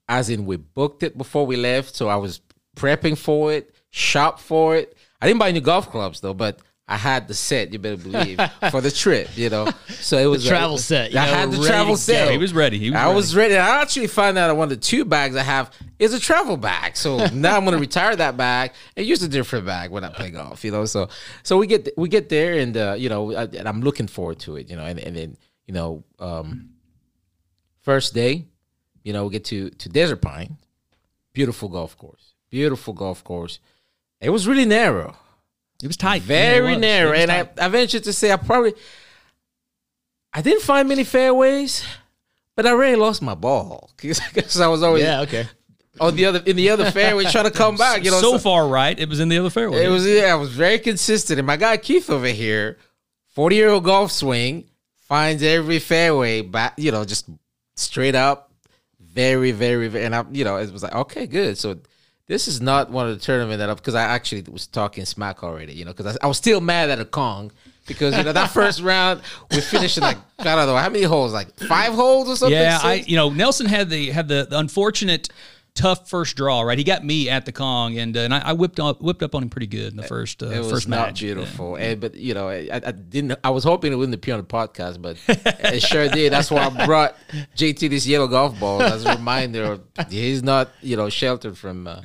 [0.07, 1.95] as in we booked it before we left.
[1.95, 2.39] So I was
[2.75, 4.95] prepping for it, shop for it.
[5.19, 7.73] I didn't buy new golf clubs though, but I had the set.
[7.73, 8.39] You better believe
[8.71, 9.29] for the trip.
[9.35, 12.27] You know, so it was a- travel set, you I had the travel set.
[12.27, 12.31] go.
[12.31, 12.77] He was ready.
[12.79, 13.15] He was I ready.
[13.15, 13.57] was ready.
[13.57, 16.95] I actually find out one of the two bags I have is a travel bag.
[16.95, 20.09] So now I'm going to retire that bag and use a different bag when I
[20.09, 20.63] play golf.
[20.63, 21.09] You know, so
[21.43, 24.39] so we get we get there and uh, you know I, and I'm looking forward
[24.39, 24.69] to it.
[24.69, 26.69] You know, and, and then you know um,
[27.81, 28.45] first day,
[29.03, 30.55] you know we get to to Desert Pine,
[31.33, 33.59] beautiful golf course, beautiful golf course.
[34.21, 35.17] It was really narrow
[35.83, 36.23] It was tight.
[36.23, 36.81] very was.
[36.81, 37.13] narrow.
[37.13, 37.59] And I, tight.
[37.59, 38.73] I venture to say I probably
[40.33, 41.83] I didn't find many fairways,
[42.55, 44.19] but I really lost my ball because
[44.61, 45.47] I was always Yeah, okay.
[45.99, 48.03] on the other in the other fairway trying to come back.
[48.03, 49.85] You know, so far right, it was in the other fairway.
[49.85, 51.39] it was yeah, I was very consistent.
[51.39, 52.77] And my guy Keith over here,
[53.29, 54.65] forty year old golf swing,
[55.07, 56.73] finds every fairway back.
[56.77, 57.29] You know, just
[57.75, 58.51] straight up,
[58.99, 59.87] very very.
[59.87, 61.57] very and I, you know, it was like okay, good.
[61.57, 61.77] So.
[62.27, 65.43] This is not one of the tournament that I because I actually was talking smack
[65.43, 67.51] already, you know, because I, I was still mad at a Cong
[67.87, 71.05] because you know that first round we finished in like I don't know how many
[71.05, 72.57] holes, like five holes or something.
[72.57, 75.29] Yeah, I you know Nelson had the had the, the unfortunate
[75.77, 76.61] tough first draw.
[76.61, 79.23] Right, he got me at the Cong, and uh, and I, I whipped up whipped
[79.23, 81.19] up on him pretty good in the first uh, It was first not match.
[81.21, 83.39] beautiful, and but you know, I, I didn't.
[83.43, 86.33] I was hoping it wouldn't appear on the podcast, but it sure did.
[86.33, 87.15] That's why I brought
[87.55, 89.79] JT this yellow golf ball as a reminder.
[89.97, 92.01] Of, he's not, you know, sheltered from uh,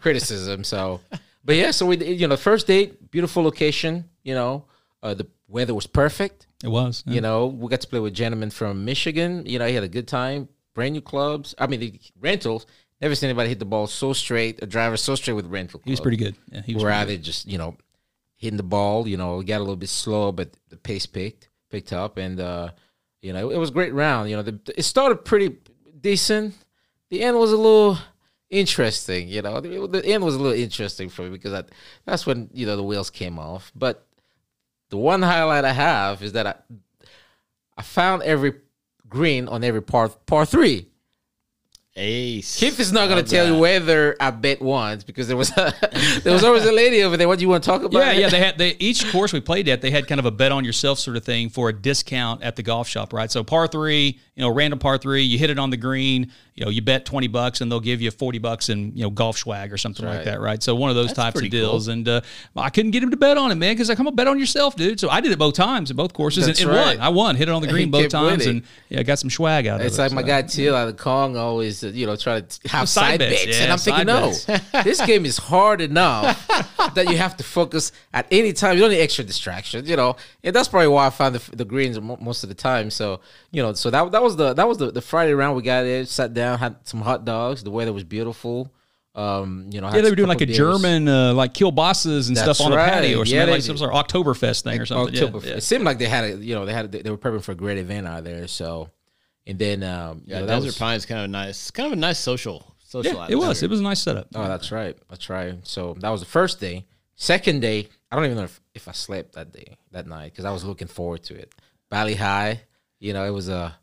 [0.00, 0.64] criticism.
[0.64, 1.00] So,
[1.44, 4.08] but yeah, so we, you know, first date, beautiful location.
[4.22, 4.64] You know,
[5.02, 6.46] uh, the weather was perfect.
[6.62, 7.02] It was.
[7.06, 7.14] yeah.
[7.14, 9.44] You know, we got to play with gentlemen from Michigan.
[9.46, 10.48] You know, he had a good time.
[10.74, 11.54] Brand new clubs.
[11.58, 12.66] I mean, the rentals.
[13.00, 14.62] Never seen anybody hit the ball so straight.
[14.62, 15.80] A driver so straight with rental.
[15.84, 16.36] he was pretty good.
[16.52, 16.82] Yeah, he was.
[16.82, 17.76] pretty either just you know
[18.36, 21.92] hitting the ball, you know, got a little bit slow, but the pace picked picked
[21.92, 22.70] up, and uh,
[23.22, 24.28] you know it was a great round.
[24.30, 25.56] You know, the, it started pretty
[26.00, 26.54] decent.
[27.10, 27.98] The end was a little
[28.50, 29.28] interesting.
[29.28, 31.70] You know, the, the end was a little interesting for me because that,
[32.04, 33.72] that's when you know the wheels came off.
[33.74, 34.06] But
[34.90, 36.54] the one highlight I have is that I
[37.76, 38.54] I found every
[39.08, 40.88] green on every par par three.
[41.96, 42.56] Ace.
[42.56, 45.74] Keith is not going to tell you whether I bet once because there was a,
[46.22, 47.26] there was always a lady over there.
[47.26, 47.98] What do you want to talk about?
[47.98, 48.28] Yeah, yeah.
[48.28, 49.82] They had they each course we played at.
[49.82, 52.54] They had kind of a bet on yourself sort of thing for a discount at
[52.54, 53.28] the golf shop, right?
[53.30, 56.64] So par three, you know, random par three, you hit it on the green, you
[56.64, 59.36] know, you bet twenty bucks and they'll give you forty bucks in you know golf
[59.36, 60.62] swag or something like that, right?
[60.62, 62.20] So one of those That's types of pretty deals, and uh,
[62.56, 64.38] I couldn't get him to bet on it, man, because I come on, bet on
[64.38, 65.00] yourself, dude.
[65.00, 66.98] So I did it both times at both courses That's and, and right.
[66.98, 67.04] won.
[67.04, 68.58] I won, hit it on the He green both times, winning.
[68.58, 69.86] and yeah, got some swag out It's of it.
[69.88, 70.26] It's like my so.
[70.28, 73.44] guy Teal out of Cong always, uh, you know, try to have Side side, bets,
[73.44, 74.32] bets, yeah, and I'm thinking, no,
[74.84, 76.46] this game is hard enough
[76.94, 78.74] that you have to focus at any time.
[78.76, 81.64] You don't need extra distractions, you know, and that's probably why I find the, the
[81.64, 82.90] greens most of the time.
[82.90, 83.20] So,
[83.50, 85.56] you know, so that that was the that was the, the Friday round.
[85.56, 87.62] We got there, sat down, had some hot dogs.
[87.62, 88.72] The weather was beautiful.
[89.14, 92.58] Um, you know, Yeah, they were doing like a German, uh, like kielbases and That's
[92.58, 95.14] stuff on the patio or something, Yeah, like some sort of Oktoberfest thing or something.
[95.14, 95.56] Yeah, yeah.
[95.56, 97.52] It seemed like they had a, you know, they had a, they were prepping for
[97.52, 98.46] a great event out there.
[98.46, 98.88] So,
[99.50, 101.70] and then um, you Yeah, know, that Desert was- Pine is kind of a nice,
[101.70, 103.12] kind of a nice social, social.
[103.14, 103.62] Yeah, it was.
[103.62, 104.28] It was a nice setup.
[104.34, 104.96] Oh, that's right.
[105.08, 105.54] That's right.
[105.66, 106.86] So that was the first day.
[107.16, 110.44] Second day, I don't even know if, if I slept that day, that night, because
[110.46, 111.52] I was looking forward to it.
[111.90, 112.62] Valley High,
[112.98, 113.76] you know, it was a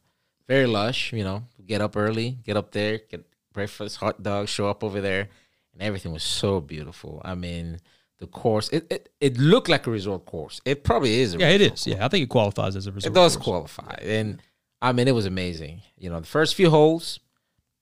[0.48, 1.14] very lush.
[1.14, 5.02] You know, get up early, get up there, get breakfast, hot dogs, show up over
[5.02, 5.30] there,
[5.74, 7.22] and everything was so beautiful.
[7.24, 7.80] I mean,
[8.20, 10.60] the course, it it, it looked like a resort course.
[10.66, 11.36] It probably is.
[11.36, 11.88] A Yeah, it resort is.
[11.88, 13.12] Yeah, I think it qualifies as a resort.
[13.12, 13.46] it does course.
[13.76, 13.96] qualify.
[14.02, 14.42] And
[14.82, 15.82] I mean, it was amazing.
[15.98, 17.20] You know, the first few holes,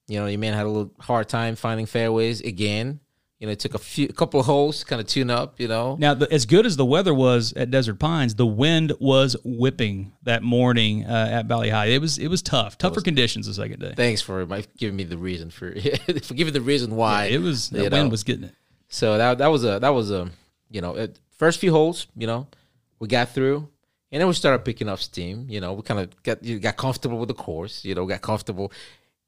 [0.08, 3.00] you know, your man had a little hard time finding fairways again.
[3.40, 5.60] You know, it took a few, a couple of holes to kind of tune up.
[5.60, 8.94] You know, Now, the, as good as the weather was at Desert Pines, the wind
[8.98, 11.88] was whipping that morning uh, at Valley High.
[11.88, 13.94] It was it was tough, tougher conditions the second day.
[13.96, 14.46] thanks for
[14.78, 15.76] giving me the reason for
[16.24, 18.08] for giving the reason why it was the wind know.
[18.08, 18.56] was getting it.
[18.88, 20.32] So that that was a that was a
[20.70, 22.08] you know it, first few holes.
[22.16, 22.48] You know,
[23.00, 23.68] we got through,
[24.16, 25.46] and then we started picking up steam.
[25.50, 27.84] You know, we kind of got you got comfortable with the course.
[27.84, 28.72] You know, got comfortable,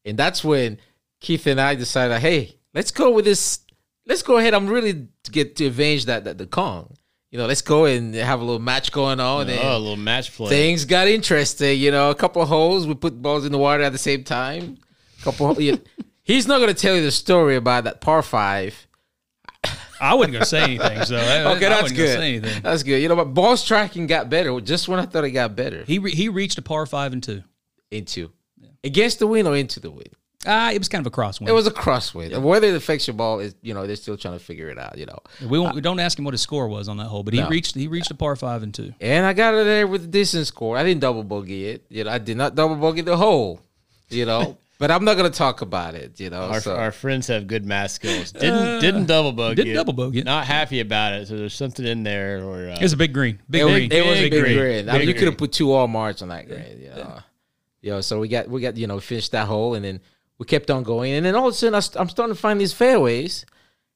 [0.05, 0.77] and that's when
[1.19, 3.59] Keith and I decided, hey, let's go with this
[4.05, 4.53] let's go ahead.
[4.53, 6.95] I'm really to get to avenge that, that the Cong.
[7.31, 9.49] You know, let's go and have a little match going on.
[9.49, 10.47] Oh, a little match play.
[10.47, 11.77] things got interesting.
[11.77, 12.87] You know, a couple of holes.
[12.87, 14.77] We put balls in the water at the same time.
[15.21, 15.51] couple.
[15.51, 15.81] Of, you-
[16.23, 18.86] he's not going to tell you the story about that par five.
[20.01, 21.03] I wasn't going to say anything.
[21.05, 22.17] So I, Okay, I that's good.
[22.17, 22.61] Say anything.
[22.61, 23.01] That's good.
[23.01, 25.83] You know, but ball striking got better just when I thought it got better.
[25.85, 27.43] He re- he reached a par five and two.
[27.89, 28.31] Into
[28.83, 30.09] against the wind or into the wind.
[30.45, 31.47] Ah, it was kind of a crosswind.
[31.49, 32.33] It was a crosswind.
[32.33, 34.77] And Whether it affects your ball is, you know, they're still trying to figure it
[34.77, 34.97] out.
[34.97, 35.17] You know,
[35.49, 37.39] we, won't, we don't ask him what his score was on that hole, but he
[37.41, 37.49] No.
[37.49, 38.93] reached he reached a par five and two.
[39.01, 40.77] and I got it there with the distance score.
[40.77, 41.85] I didn't double bogey it.
[41.89, 43.59] You know, I did not double bogey the hole.
[44.09, 46.19] You know, but I'm not going to talk about it.
[46.19, 48.31] You know, Our, so our friends have good math skills.
[48.31, 49.55] Didn't didn't double bogey.
[49.55, 49.75] didn't it.
[49.75, 50.25] double bogey it.
[50.25, 51.27] Not happy about it.
[51.27, 52.43] So there's something in there.
[52.43, 53.91] Or uh, It was a big green, big it was, green.
[53.91, 54.57] it was a Big big green.
[54.57, 54.89] green.
[54.89, 56.81] I mean, Big you could have put two all marks on that green.
[56.81, 57.19] You know,
[57.81, 59.99] you know, so we got we got you know finished that hole, and then
[60.37, 62.39] we kept on going, and then all of a sudden I st- I'm starting to
[62.39, 63.45] find these fairways,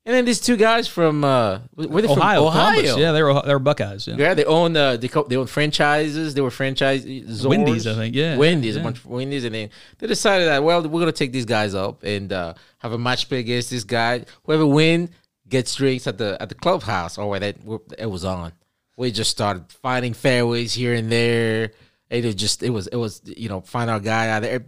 [0.04, 2.48] and then these two guys from uh, where they Ohio, from?
[2.48, 2.72] Ohio.
[2.72, 2.98] Columbus.
[2.98, 4.08] Yeah, they were they were Buckeyes.
[4.08, 4.16] Yeah.
[4.18, 6.34] Yeah, they own uh, they, co- they own franchises.
[6.34, 7.46] They were franchise Zors.
[7.46, 8.82] Wendy's, I think, yeah, Wendy's, yeah.
[8.82, 11.76] a bunch of Wendy's, and then they decided that well, we're gonna take these guys
[11.76, 14.26] up and uh, have a match play against this guy.
[14.46, 15.10] Whoever win
[15.48, 17.58] gets drinks at the at the clubhouse or where that
[17.98, 18.54] it was on.
[18.98, 21.74] We just started finding fairways here and there.
[22.10, 24.66] It just it was it was you know find our guy out there.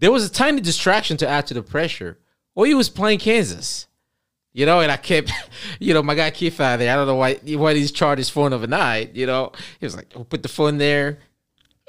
[0.00, 2.18] There was a tiny distraction to add to the pressure.
[2.54, 3.87] Well, he was playing Kansas.
[4.54, 5.30] You know, and I kept,
[5.78, 6.92] you know, my guy Keith out there.
[6.92, 9.14] I don't know why why he's charged his phone overnight.
[9.14, 11.18] You know, he was like, "We'll put the phone there."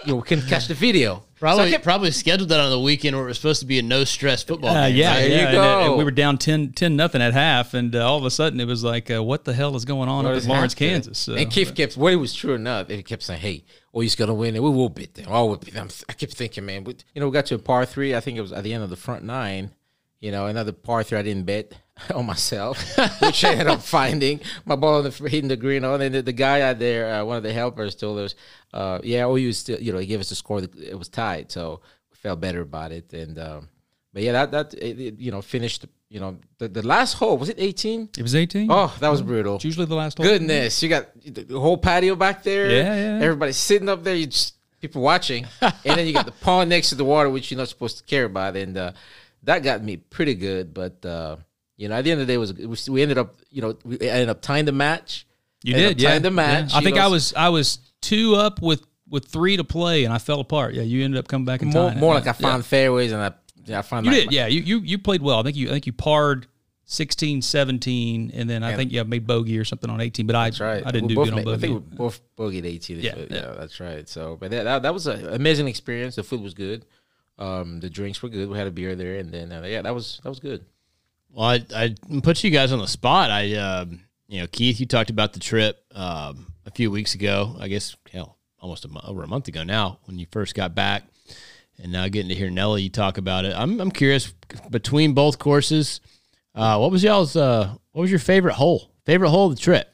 [0.05, 1.26] You know, we couldn't catch the video.
[1.41, 3.66] probably So I kept- probably scheduled that on the weekend where it was supposed to
[3.66, 4.95] be a no stress football Uh, game.
[4.95, 5.47] yeah, There you yeah.
[5.49, 5.97] and, uh, and go.
[5.97, 8.66] we were down 10, 10 nothing at half, and uh, all of a sudden it
[8.68, 10.74] was like, uh, what the hell is going on What up in Lawrence.
[10.74, 11.18] Kansas?
[11.18, 14.16] So, and Keith kept, what it was true enough, he kept saying, "Hey, oh, he's
[14.16, 15.26] gonna win, and we will beat them.
[15.28, 17.60] Oh, we'll beat them." I kept thinking, man, but, you know, we got to a
[17.60, 18.16] par three.
[18.16, 19.72] I think it was at the end of the front nine.
[20.20, 21.17] You know, another par three.
[21.17, 21.74] I didn't bet
[22.13, 25.86] on myself, which I ended up finding my ball on the hitting the green.
[25.86, 28.36] Oh, and then the, the guy out there, uh, one of the helpers, told us,
[28.74, 30.61] uh, "Yeah, oh, you still, you know, he gave us the score.
[30.61, 33.70] That it was tied, so we felt better about it." And um,
[34.13, 35.86] but yeah, that that it, it, you know finished.
[36.09, 38.09] You know, the, the last hole was it eighteen?
[38.17, 38.67] it was 18?
[38.72, 39.57] Oh, that was brutal.
[39.57, 40.26] It's usually the last hole.
[40.26, 42.67] Goodness, you got the whole patio back there.
[42.67, 43.24] Yeah, yeah, yeah.
[43.24, 44.15] Everybody sitting up there.
[44.15, 47.51] You just people watching, and then you got the pond next to the water, which
[47.51, 48.91] you're not supposed to care about, and uh,
[49.43, 50.73] that got me pretty good.
[50.73, 51.37] But uh,
[51.77, 53.61] you know, at the end of the day, it was it we ended up, you
[53.61, 55.25] know, we ended up tying the match.
[55.63, 56.09] You did, yeah.
[56.11, 56.71] tying the match.
[56.71, 56.77] yeah.
[56.79, 60.13] I think know, I was I was two up with with three to play, and
[60.13, 60.73] I fell apart.
[60.73, 61.99] Yeah, you ended up coming back and more, tying it.
[62.01, 62.49] more Yeah, like I yeah.
[62.49, 63.31] found fairways, and I
[63.65, 64.47] yeah, I found You did, yeah.
[64.47, 65.39] You, you you played well.
[65.39, 66.47] I think you I think you parred
[66.85, 70.25] 16, 17, and then I think you made bogey or something on 18.
[70.25, 70.83] But I right.
[70.85, 71.61] I didn't We do good on made- I bogey.
[71.67, 72.97] think we both bogeyed 18.
[72.99, 73.35] Yeah, Yeah, yeah.
[73.35, 74.09] yeah, that's right.
[74.09, 76.15] So, but that, that, that was an amazing experience.
[76.15, 76.85] The food was good.
[77.39, 78.49] Um, the drinks were good.
[78.49, 80.65] We had a beer there, and then uh, yeah, that was that was good.
[81.31, 83.31] Well, I, I put you guys on the spot.
[83.31, 87.55] I, um, you know, Keith, you talked about the trip um, a few weeks ago.
[87.59, 91.03] I guess hell, almost a, over a month ago now when you first got back,
[91.81, 93.53] and now getting to hear Nelly you talk about it.
[93.55, 94.33] I'm I'm curious
[94.69, 96.01] between both courses,
[96.55, 98.91] uh, what was y'all's uh, what was your favorite hole?
[99.05, 99.87] Favorite hole of the trip?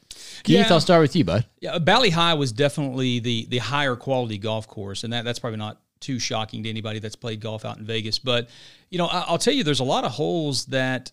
[0.43, 0.73] Keith, Yeah.
[0.73, 1.45] I'll start with you, bud.
[1.59, 5.57] Yeah, Bali Hai was definitely the the higher quality golf course, and that that's probably
[5.57, 8.19] not too shocking to anybody that's played golf out in Vegas.
[8.19, 8.49] But
[8.89, 11.11] you know, I, I'll tell you, there's a lot of holes that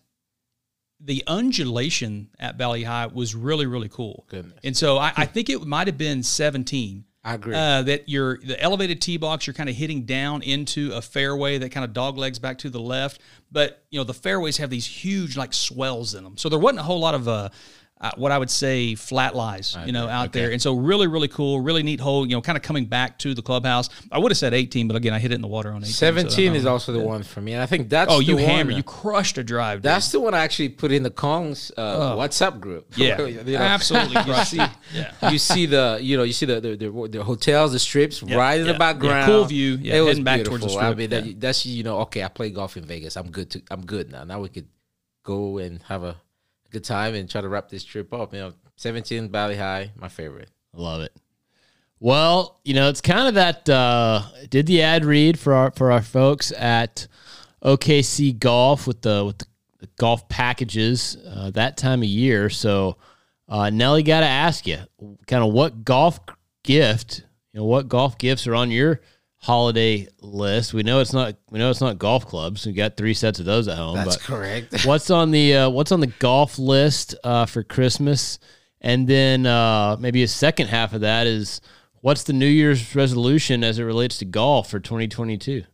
[1.00, 4.26] the undulation at Bali Hai was really really cool.
[4.28, 4.58] Goodness.
[4.62, 7.04] And so I, I think it might have been 17.
[7.24, 7.54] I agree.
[7.54, 11.56] Uh, that your the elevated tee box, you're kind of hitting down into a fairway
[11.58, 13.20] that kind of dog legs back to the left.
[13.50, 16.80] But you know the fairways have these huge like swells in them, so there wasn't
[16.80, 17.50] a whole lot of uh,
[18.02, 20.50] uh, what I would say flat lies, you know, out there.
[20.50, 22.26] And so really, really cool, really neat hole.
[22.26, 23.88] You know, kind of coming back to the clubhouse.
[24.10, 25.92] I would have said 18, but again, I hit it in the water on 18.
[25.92, 28.34] 17 don't is also the one for me, and I think that's Oh, the you
[28.34, 29.78] one, hammered, you crushed a drive.
[29.78, 29.84] dude.
[29.84, 32.86] That's the one I actually put in the Cong's uh, WhatsApp group.
[32.92, 32.94] Oh.
[32.96, 34.56] yeah, You know, absolutely you see.
[34.92, 35.30] Yeah.
[35.30, 38.60] you see the, you know, you see the the, the, the hotels, the strips right
[38.60, 39.20] in the background.
[39.20, 39.78] Yeah, cool view.
[39.80, 40.58] Yeah, it was back beautiful.
[40.58, 40.98] towards the I strip.
[40.98, 43.16] mean, that, that's you know, okay, I play golf in Vegas.
[43.16, 44.24] I'm good to, I'm good now.
[44.24, 44.66] Now we could
[45.24, 46.16] go and have a
[46.72, 48.32] good time and try to wrap this trip up.
[48.32, 50.48] You know, 17 Valley High, my favorite.
[50.76, 51.12] I love it.
[52.00, 55.92] Well, you know, it's kind of that uh did the ad read for our for
[55.92, 57.06] our folks at
[57.62, 59.46] OKC Golf with the with the,
[59.78, 62.50] the golf packages uh, that time of year.
[62.50, 62.96] So
[63.48, 64.78] uh Nelly got to ask you
[65.28, 66.18] kind of what golf
[66.64, 69.00] gift, you know, what golf gifts are on your
[69.42, 70.72] holiday list.
[70.72, 72.64] We know it's not we know it's not golf clubs.
[72.64, 74.84] We got 3 sets of those at home, That's but correct.
[74.86, 78.38] what's on the uh, what's on the golf list uh, for Christmas,
[78.80, 81.60] and then uh, maybe a second half of that is
[82.00, 85.64] what's the New Year's resolution as it relates to golf for 2022?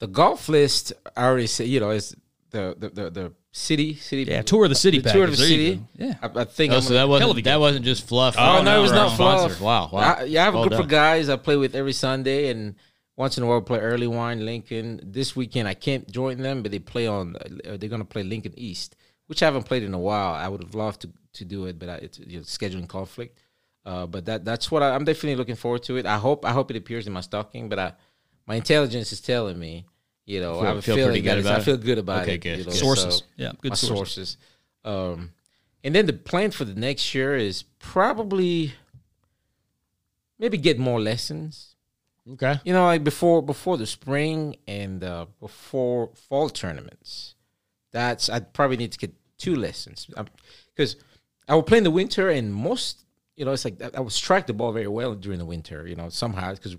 [0.00, 2.14] the golf list, I already said, you know, is
[2.54, 4.22] the the the, the city city.
[4.30, 5.36] Yeah, tour of the city The tour of the.
[5.36, 5.82] There city.
[5.96, 6.14] Yeah.
[6.22, 6.72] I, I think.
[6.72, 8.34] Oh, I'm so that Hell of a wasn't that wasn't just fluff.
[8.38, 9.58] Oh, no, it was not Sponsored.
[9.58, 9.90] fluff.
[9.92, 10.16] Wow, wow.
[10.18, 10.80] I, yeah, I have a Well group done.
[10.82, 12.74] of guys I play with every Sunday, and
[13.16, 15.00] once in a while play Earlywine Lincoln.
[15.02, 17.36] This weekend I can't join them, but they play on.
[17.36, 18.96] Uh, they're gonna play Lincoln East,
[19.26, 20.34] which I haven't played in a while.
[20.34, 23.38] I would have loved to to do it, but I, it's you know, scheduling conflict.
[23.84, 26.06] Uh, but that that's what I, I'm definitely looking forward to it.
[26.06, 27.92] I hope I hope it appears in my stocking, but I,
[28.46, 29.84] my intelligence is telling me,
[30.26, 31.60] you know, Feel- I have a feel pretty feeling good about it.
[31.60, 32.38] I feel good about Okay, it.
[32.38, 32.78] good, you know, good.
[32.78, 33.14] Sources.
[33.16, 33.96] so- Yeah, good my sources.
[34.04, 34.36] sources.
[34.84, 35.32] Um,
[35.82, 38.72] and then the plan for the next year is probably
[40.38, 41.76] maybe get more lessons.
[42.32, 42.58] Okay.
[42.64, 47.34] You know, like before before the spring and uh, before fall tournaments.
[47.92, 50.06] That's I probably need to get two lessons
[50.74, 50.96] because
[51.48, 53.04] I will play in the winter and most
[53.36, 55.86] you know it's like I, I would strike the ball very well during the winter.
[55.86, 56.76] You know somehow because,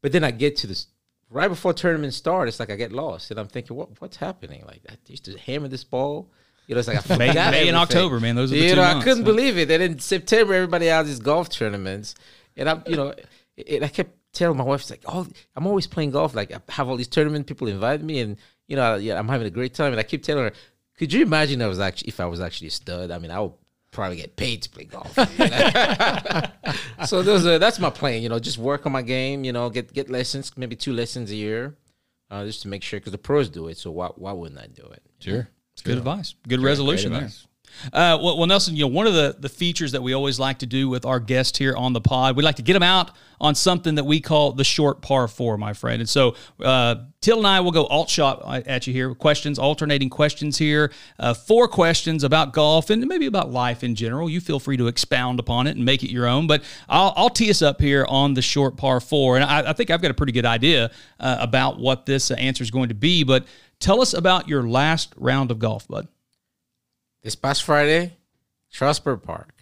[0.00, 0.86] but then I get to this
[1.34, 2.48] right before tournament start.
[2.48, 4.64] It's like I get lost and I'm thinking what what's happening?
[4.66, 6.30] Like I used to hammer this ball.
[6.66, 7.76] You know, it's like I May, May and.
[7.76, 8.36] October, man.
[8.36, 9.02] Those are the You two know, months.
[9.02, 9.32] I couldn't huh?
[9.32, 9.70] believe it.
[9.70, 12.14] And in September, everybody had these golf tournaments,
[12.56, 13.12] and I'm, you know,
[13.56, 16.34] it, I kept telling my wife, it's like, oh, I'm always playing golf.
[16.34, 19.46] Like I have all these tournament people invite me, and you know, yeah, I'm having
[19.46, 19.92] a great time.
[19.92, 20.52] And I keep telling her,
[20.96, 23.10] could you imagine I was actually if I was actually a stud?
[23.10, 23.52] I mean, I would
[23.94, 25.14] probably get paid to play golf.
[27.06, 28.22] so those are that's my plan.
[28.22, 29.44] You know, just work on my game.
[29.44, 31.76] You know, get get lessons, maybe two lessons a year,
[32.30, 33.78] uh, just to make sure because the pros do it.
[33.78, 35.02] So why why wouldn't I do it?
[35.20, 35.48] Sure.
[35.72, 36.34] It's good advice.
[36.46, 37.22] Good resolution there.
[37.22, 37.46] advice.
[37.92, 40.58] Uh, well, well, Nelson, you know, one of the, the features that we always like
[40.58, 43.10] to do with our guests here on the pod, we like to get them out
[43.40, 46.00] on something that we call the short par four, my friend.
[46.00, 49.14] And so, uh, Till and I will go alt shot at you here.
[49.14, 50.92] Questions, alternating questions here.
[51.18, 54.28] Uh, four questions about golf and maybe about life in general.
[54.28, 56.46] You feel free to expound upon it and make it your own.
[56.46, 59.36] But I'll, I'll tee us up here on the short par four.
[59.36, 62.34] And I, I think I've got a pretty good idea uh, about what this uh,
[62.34, 63.24] answer is going to be.
[63.24, 63.46] But
[63.80, 66.06] tell us about your last round of golf, bud.
[67.24, 68.16] This past Friday,
[68.68, 69.52] Strasburg Park.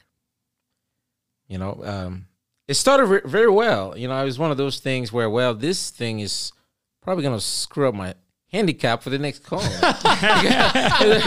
[1.48, 2.26] You know, um,
[2.68, 3.96] it started ve- very well.
[3.96, 6.52] You know, it was one of those things where, well, this thing is
[7.00, 8.14] probably going to screw up my
[8.52, 9.60] handicap for the next call.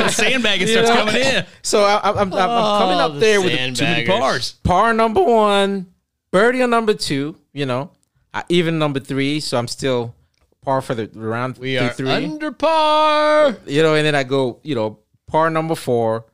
[0.09, 0.95] Sandbagging You starts know?
[1.05, 1.45] coming in.
[1.61, 3.77] so I, I'm, I'm, I'm coming Oh, up the there with sandbaggers.
[3.77, 4.53] Too many pars.
[4.63, 5.87] par number one,
[6.31, 7.35] birdie on number two.
[7.53, 7.91] You know,
[8.33, 9.39] I, even number three.
[9.39, 10.13] So I'm still
[10.61, 12.09] par for the round We through are three.
[12.09, 13.55] under par.
[13.67, 16.25] you know, and then I go, you know, par number four,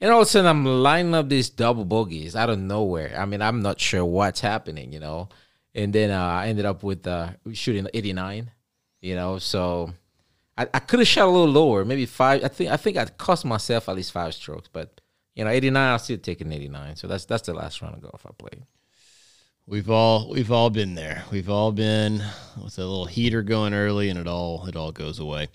[0.00, 3.14] and all of a sudden I'm lining up these double bogeys out of nowhere.
[3.18, 5.28] I mean, I'm not sure what's happening, you know,
[5.74, 8.50] and then uh, I ended up with uh, shooting 89,
[9.00, 9.92] you know, so
[10.56, 12.44] I, I could have shot a little lower, maybe five.
[12.44, 15.00] I think I think I cost myself at least five strokes, but
[15.34, 16.96] you know, 89, I'll still take an 89.
[16.96, 18.62] So that's that's the last round of golf I played.
[19.66, 21.24] We've all we've all been there.
[21.30, 22.20] We've all been
[22.62, 25.48] with a little heater going early, and it all it all goes away.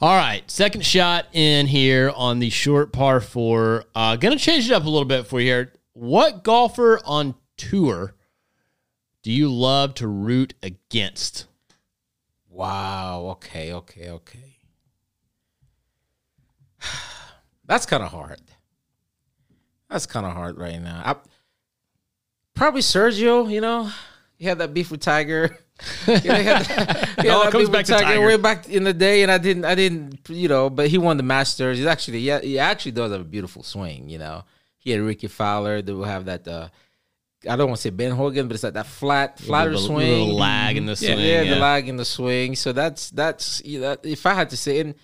[0.00, 3.84] All right, second shot in here on the short par four.
[3.96, 5.72] Uh, gonna change it up a little bit for you here.
[5.92, 8.14] What golfer on tour
[9.22, 11.46] do you love to root against?
[12.48, 13.26] Wow.
[13.32, 13.72] Okay.
[13.72, 14.08] Okay.
[14.08, 14.56] Okay.
[17.66, 18.40] That's kind of hard.
[19.90, 21.02] That's kind of hard right now.
[21.04, 21.16] I,
[22.58, 23.50] probably Sergio.
[23.50, 23.90] You know,
[24.36, 25.56] he had that beef with Tiger.
[26.06, 28.26] yeah, he had that, he had all comes back with to Tiger.
[28.26, 29.64] way back in the day, and I didn't.
[29.64, 30.18] I didn't.
[30.28, 31.78] You know, but he won the Masters.
[31.78, 32.18] He's actually.
[32.20, 34.08] Yeah, he actually does have a beautiful swing.
[34.10, 34.44] You know,
[34.76, 35.80] he had Rickie Fowler.
[35.82, 36.46] They will have that.
[36.46, 36.68] Uh,
[37.48, 40.08] I don't want to say Ben Hogan, but it's like that flat, flatter Little- swing.
[40.10, 41.20] little lag in the swing.
[41.20, 41.54] yeah, yeah.
[41.54, 42.56] the lag in the swing.
[42.56, 44.96] So that's that's you know, if I had to say, and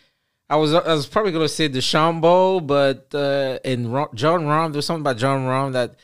[0.50, 4.72] I was I was probably gonna say DeChambeau, but uh, and Ro- Jon Rahm.
[4.72, 5.94] There's something about Jon Rahm that,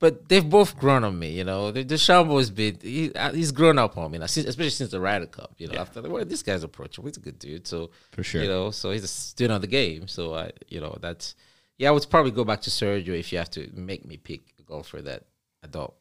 [0.00, 1.30] but they've both grown on me.
[1.30, 4.46] You know, the DeChambeau has been he, uh, he's grown up on me, now, since,
[4.48, 5.54] especially since the Ryder Cup.
[5.58, 7.08] You know, I thought, well, this guy's approachable.
[7.08, 7.68] He's a good dude.
[7.68, 8.42] So For sure.
[8.42, 10.08] you know, so he's a student of the game.
[10.08, 11.36] So I, you know, that's
[11.78, 11.90] yeah.
[11.90, 14.62] I would probably go back to Sergio if you have to make me pick a
[14.62, 15.24] golfer that
[15.62, 15.92] I don't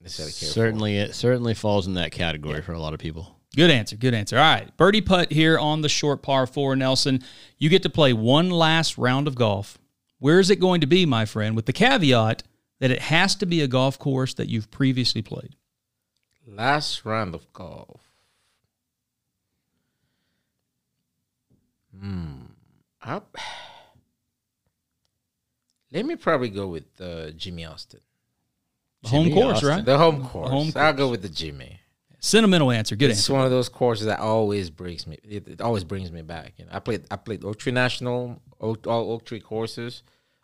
[0.00, 0.48] necessarily care.
[0.48, 0.52] for.
[0.54, 3.36] Certainly, it certainly falls in that category for a lot of people.
[3.56, 3.96] Good answer.
[3.96, 4.38] Good answer.
[4.38, 4.76] All right.
[4.76, 7.24] Birdie putt here on the short par four, Nelson.
[7.58, 9.76] You get to play one last round of golf.
[10.20, 11.56] Where is it going to be, my friend?
[11.56, 12.44] With the caveat
[12.80, 15.54] that it has to be a golf course that you've previously played.
[16.46, 18.00] Last round of golf.
[21.98, 22.32] Hmm.
[23.02, 23.20] I,
[25.92, 28.00] let me probably go with uh, Jimmie Austin.
[29.02, 29.68] The home course, Austin.
[29.68, 29.84] right?
[29.84, 30.50] The home course.
[30.50, 31.80] home I'll go with the Jimmie.
[32.18, 32.96] Sentimental answer.
[32.96, 33.12] Good answer.
[33.12, 33.32] It's answer.
[33.32, 35.18] one of those courses that always brings me.
[35.22, 36.52] It, it always brings me back.
[36.58, 37.04] You know, I played.
[37.10, 40.02] I played Oak Tree National, Oak, all Oak Tree courses.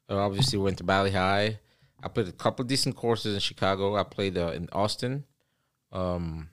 [0.09, 1.59] Uh, obviously, went to Bali Hai.
[2.07, 3.96] I played a couple of decent courses in Chicago.
[3.96, 5.24] I played uh, in Austin.
[5.90, 6.50] Um,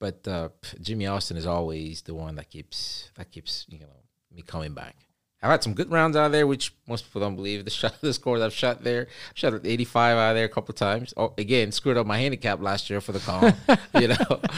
[0.00, 0.48] but uh,
[0.80, 3.86] Jimmie Austin is always the one that keeps that keeps you know
[4.34, 4.96] me coming back.
[5.40, 7.64] I've had some good rounds out of there, which most people don't believe.
[7.64, 10.48] The shot, the scores I've shot there, I shot at 85 out of there a
[10.48, 11.14] couple times.
[11.16, 13.52] Oh, again, screwed up my handicap last year for the Cong,
[14.00, 14.40] you know.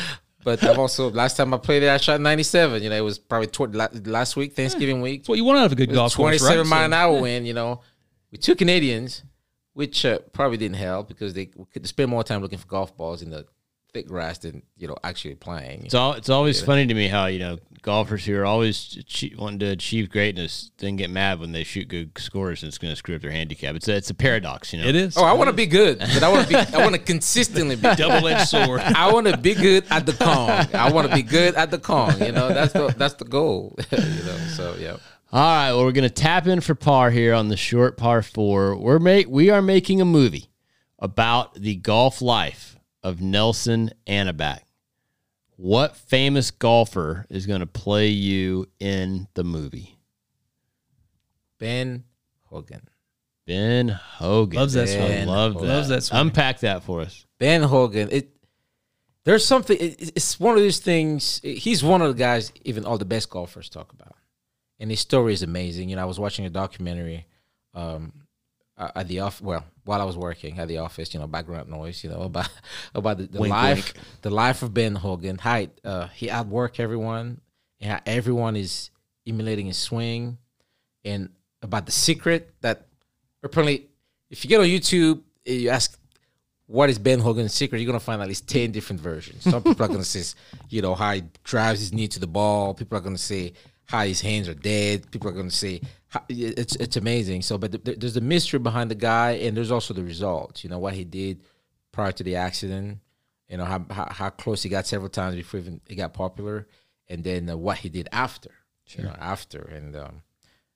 [0.42, 2.82] But I've also last time I played there, I shot 97.
[2.82, 5.20] You know, it was probably toward la- last week, Thanksgiving week.
[5.20, 6.66] That's what you want out of a good golf course, 27 right?
[6.66, 7.82] mile an hour win, You know,
[8.32, 9.22] with two Canadians,
[9.74, 13.22] which uh, probably didn't help because they could spend more time looking for golf balls
[13.22, 13.46] in the
[13.92, 15.84] thick grass than you know actually playing.
[15.84, 19.36] It's all, it's always funny to me how you know golfers who are always achie-
[19.36, 22.92] wanting to achieve greatness then get mad when they shoot good scores and it's going
[22.92, 23.74] to screw up their handicap.
[23.74, 24.86] It's a, it's a paradox, you know.
[24.86, 25.16] It is.
[25.16, 26.56] Oh, I want to be good, but I want to be.
[26.56, 27.82] I want to consistently be.
[27.96, 28.80] double edged sword.
[28.84, 30.50] I want to be good at the Cong.
[30.74, 32.20] I want to be good at the Cong.
[32.20, 33.76] You know, that's the that's the goal.
[33.90, 34.96] you know, so yeah.
[35.32, 38.20] All right, well, we're going to tap in for par here on the short par
[38.20, 38.76] four.
[38.76, 40.50] We're make we are making a movie
[40.98, 44.62] about the golf life of Nelson Anaback.
[45.54, 49.98] What famous golfer is going to play you in the movie?
[51.58, 52.04] Ben
[52.46, 52.88] Hogan.
[53.46, 54.58] Ben Hogan.
[54.58, 55.28] Loves that swing.
[55.28, 55.62] love that.
[55.62, 56.22] Loves that swing.
[56.22, 57.24] Unpack that for us.
[57.38, 58.08] Ben Hogan.
[58.10, 58.30] It
[59.24, 59.76] there's something.
[59.78, 61.40] It, it's one of these things.
[61.44, 64.16] He's one of the guys even all the best golfers talk about,
[64.80, 65.90] and his story is amazing.
[65.90, 67.26] You know, I was watching a documentary
[67.74, 68.12] um,
[68.78, 69.40] at the off.
[69.40, 72.02] Well, while I was working at the office, you know, background noise.
[72.02, 72.48] You know about
[72.94, 74.06] about the, the Wink, life wink.
[74.22, 75.38] the life of Ben Hogan.
[75.38, 77.40] How uh, he outwork everyone,
[77.80, 78.90] and how everyone is
[79.26, 80.38] emulating his swing,
[81.04, 81.28] and
[81.62, 82.86] about the secret that
[83.42, 83.88] apparently,
[84.30, 85.98] if you get on YouTube, you ask
[86.66, 89.42] what is Ben Hogan's secret, you're gonna find at least ten different versions.
[89.42, 90.36] Some people are gonna say,
[90.70, 92.72] you know, how he drives his knee to the ball.
[92.72, 93.52] People are gonna say
[93.90, 95.10] how his hands are dead.
[95.10, 97.42] People are gonna say how, it's it's amazing.
[97.42, 100.62] So, but th- there's the mystery behind the guy, and there's also the results.
[100.62, 101.42] You know what he did
[101.92, 102.98] prior to the accident.
[103.48, 106.68] You know how how, how close he got several times before even he got popular,
[107.08, 108.50] and then uh, what he did after.
[108.86, 109.94] You know, after and.
[109.96, 110.22] um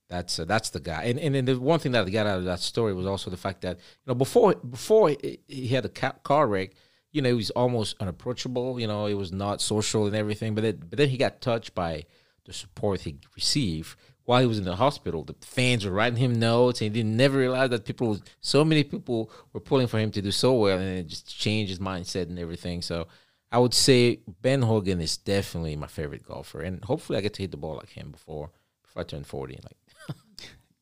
[0.08, 2.38] that's uh, that's the guy, and and then the one thing that I got out
[2.38, 5.86] of that story was also the fact that you know before before he, he had
[5.86, 6.72] a car wreck,
[7.10, 8.78] you know he was almost unapproachable.
[8.78, 11.74] You know he was not social and everything, but then but then he got touched
[11.74, 12.04] by
[12.45, 15.22] the support he received while he was in the hospital.
[15.22, 18.84] The fans were writing him notes, and he didn't never realize that people, so many
[18.84, 22.28] people were pulling for him to do so well, and it just changed his mindset
[22.28, 22.82] and everything.
[22.82, 23.07] So
[23.53, 27.42] I would say Ben Hogan is definitely my favorite golfer, and hopefully I get to
[27.42, 28.51] hit the ball like him before
[28.82, 29.55] before I turn forty.
[29.55, 29.76] Like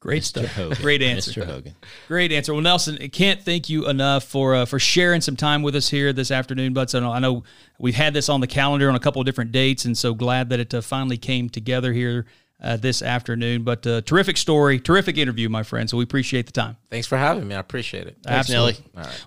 [0.03, 0.47] Great stuff.
[0.47, 0.83] Hogan.
[0.83, 1.43] Great answer.
[1.43, 1.47] Mr.
[1.47, 1.77] Hogan.
[2.09, 2.53] Great answer.
[2.53, 5.89] Well, Nelson, I can't thank you enough for uh, for sharing some time with us
[5.89, 6.73] here this afternoon.
[6.73, 7.45] But I know, I know
[7.79, 10.49] we've had this on the calendar on a couple of different dates, and so glad
[10.49, 12.27] that it uh, finally came together here
[12.63, 13.65] uh, this afternoon.
[13.65, 15.91] But uh, terrific story, terrific interview, my friend.
[15.91, 16.77] So we appreciate the time.
[16.91, 17.55] Thanks for having me.
[17.55, 18.19] I appreciate it.
[18.23, 18.77] Thanks, Nelly.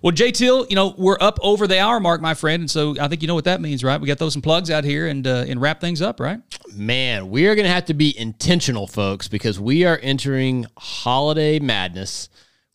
[0.02, 2.96] Well, Jay Till, you know we're up over the hour mark, my friend, and so
[3.00, 4.00] I think you know what that means, right?
[4.00, 6.40] We got those some plugs out here and uh, and wrap things up, right?
[6.74, 11.60] Man, we are going to have to be intentional, folks, because we are entering holiday
[11.60, 12.30] madness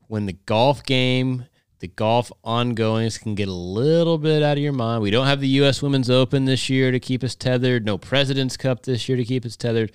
[0.08, 1.46] when the golf game,
[1.78, 5.02] the golf ongoings can get a little bit out of your mind.
[5.02, 5.82] We don't have the U.S.
[5.82, 9.44] Women's Open this year to keep us tethered, no President's Cup this year to keep
[9.44, 9.92] us tethered.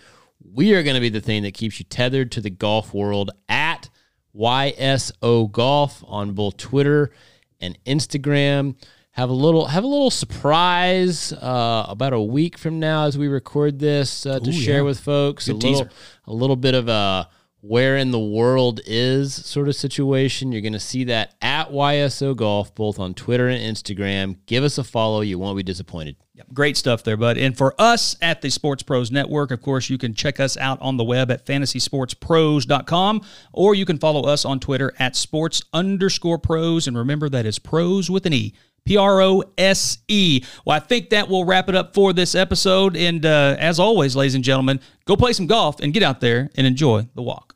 [0.53, 3.31] We are going to be the thing that keeps you tethered to the golf world
[3.49, 3.89] at
[4.35, 7.11] YSO Golf on both Twitter
[7.59, 8.75] and Instagram.
[9.11, 13.27] Have a little have a little surprise uh, about a week from now as we
[13.27, 15.47] record this uh, to share with folks.
[15.47, 15.89] a little
[16.25, 17.29] a little bit of a
[17.61, 20.51] where in the world is sort of situation.
[20.51, 24.37] You're going to see that at YSO Golf both on Twitter and Instagram.
[24.45, 25.21] Give us a follow.
[25.21, 26.17] You won't be disappointed.
[26.35, 27.37] Yep, great stuff there, bud.
[27.37, 30.77] And for us at the Sports Pros Network, of course, you can check us out
[30.81, 33.21] on the web at fantasysportspros.com
[33.53, 36.87] or you can follow us on Twitter at sports underscore pros.
[36.87, 38.53] And remember, that is pros with an E.
[38.83, 40.43] P R O S E.
[40.63, 42.95] Well, I think that will wrap it up for this episode.
[42.95, 46.51] And uh, as always, ladies and gentlemen, go play some golf and get out there
[46.55, 47.55] and enjoy the walk.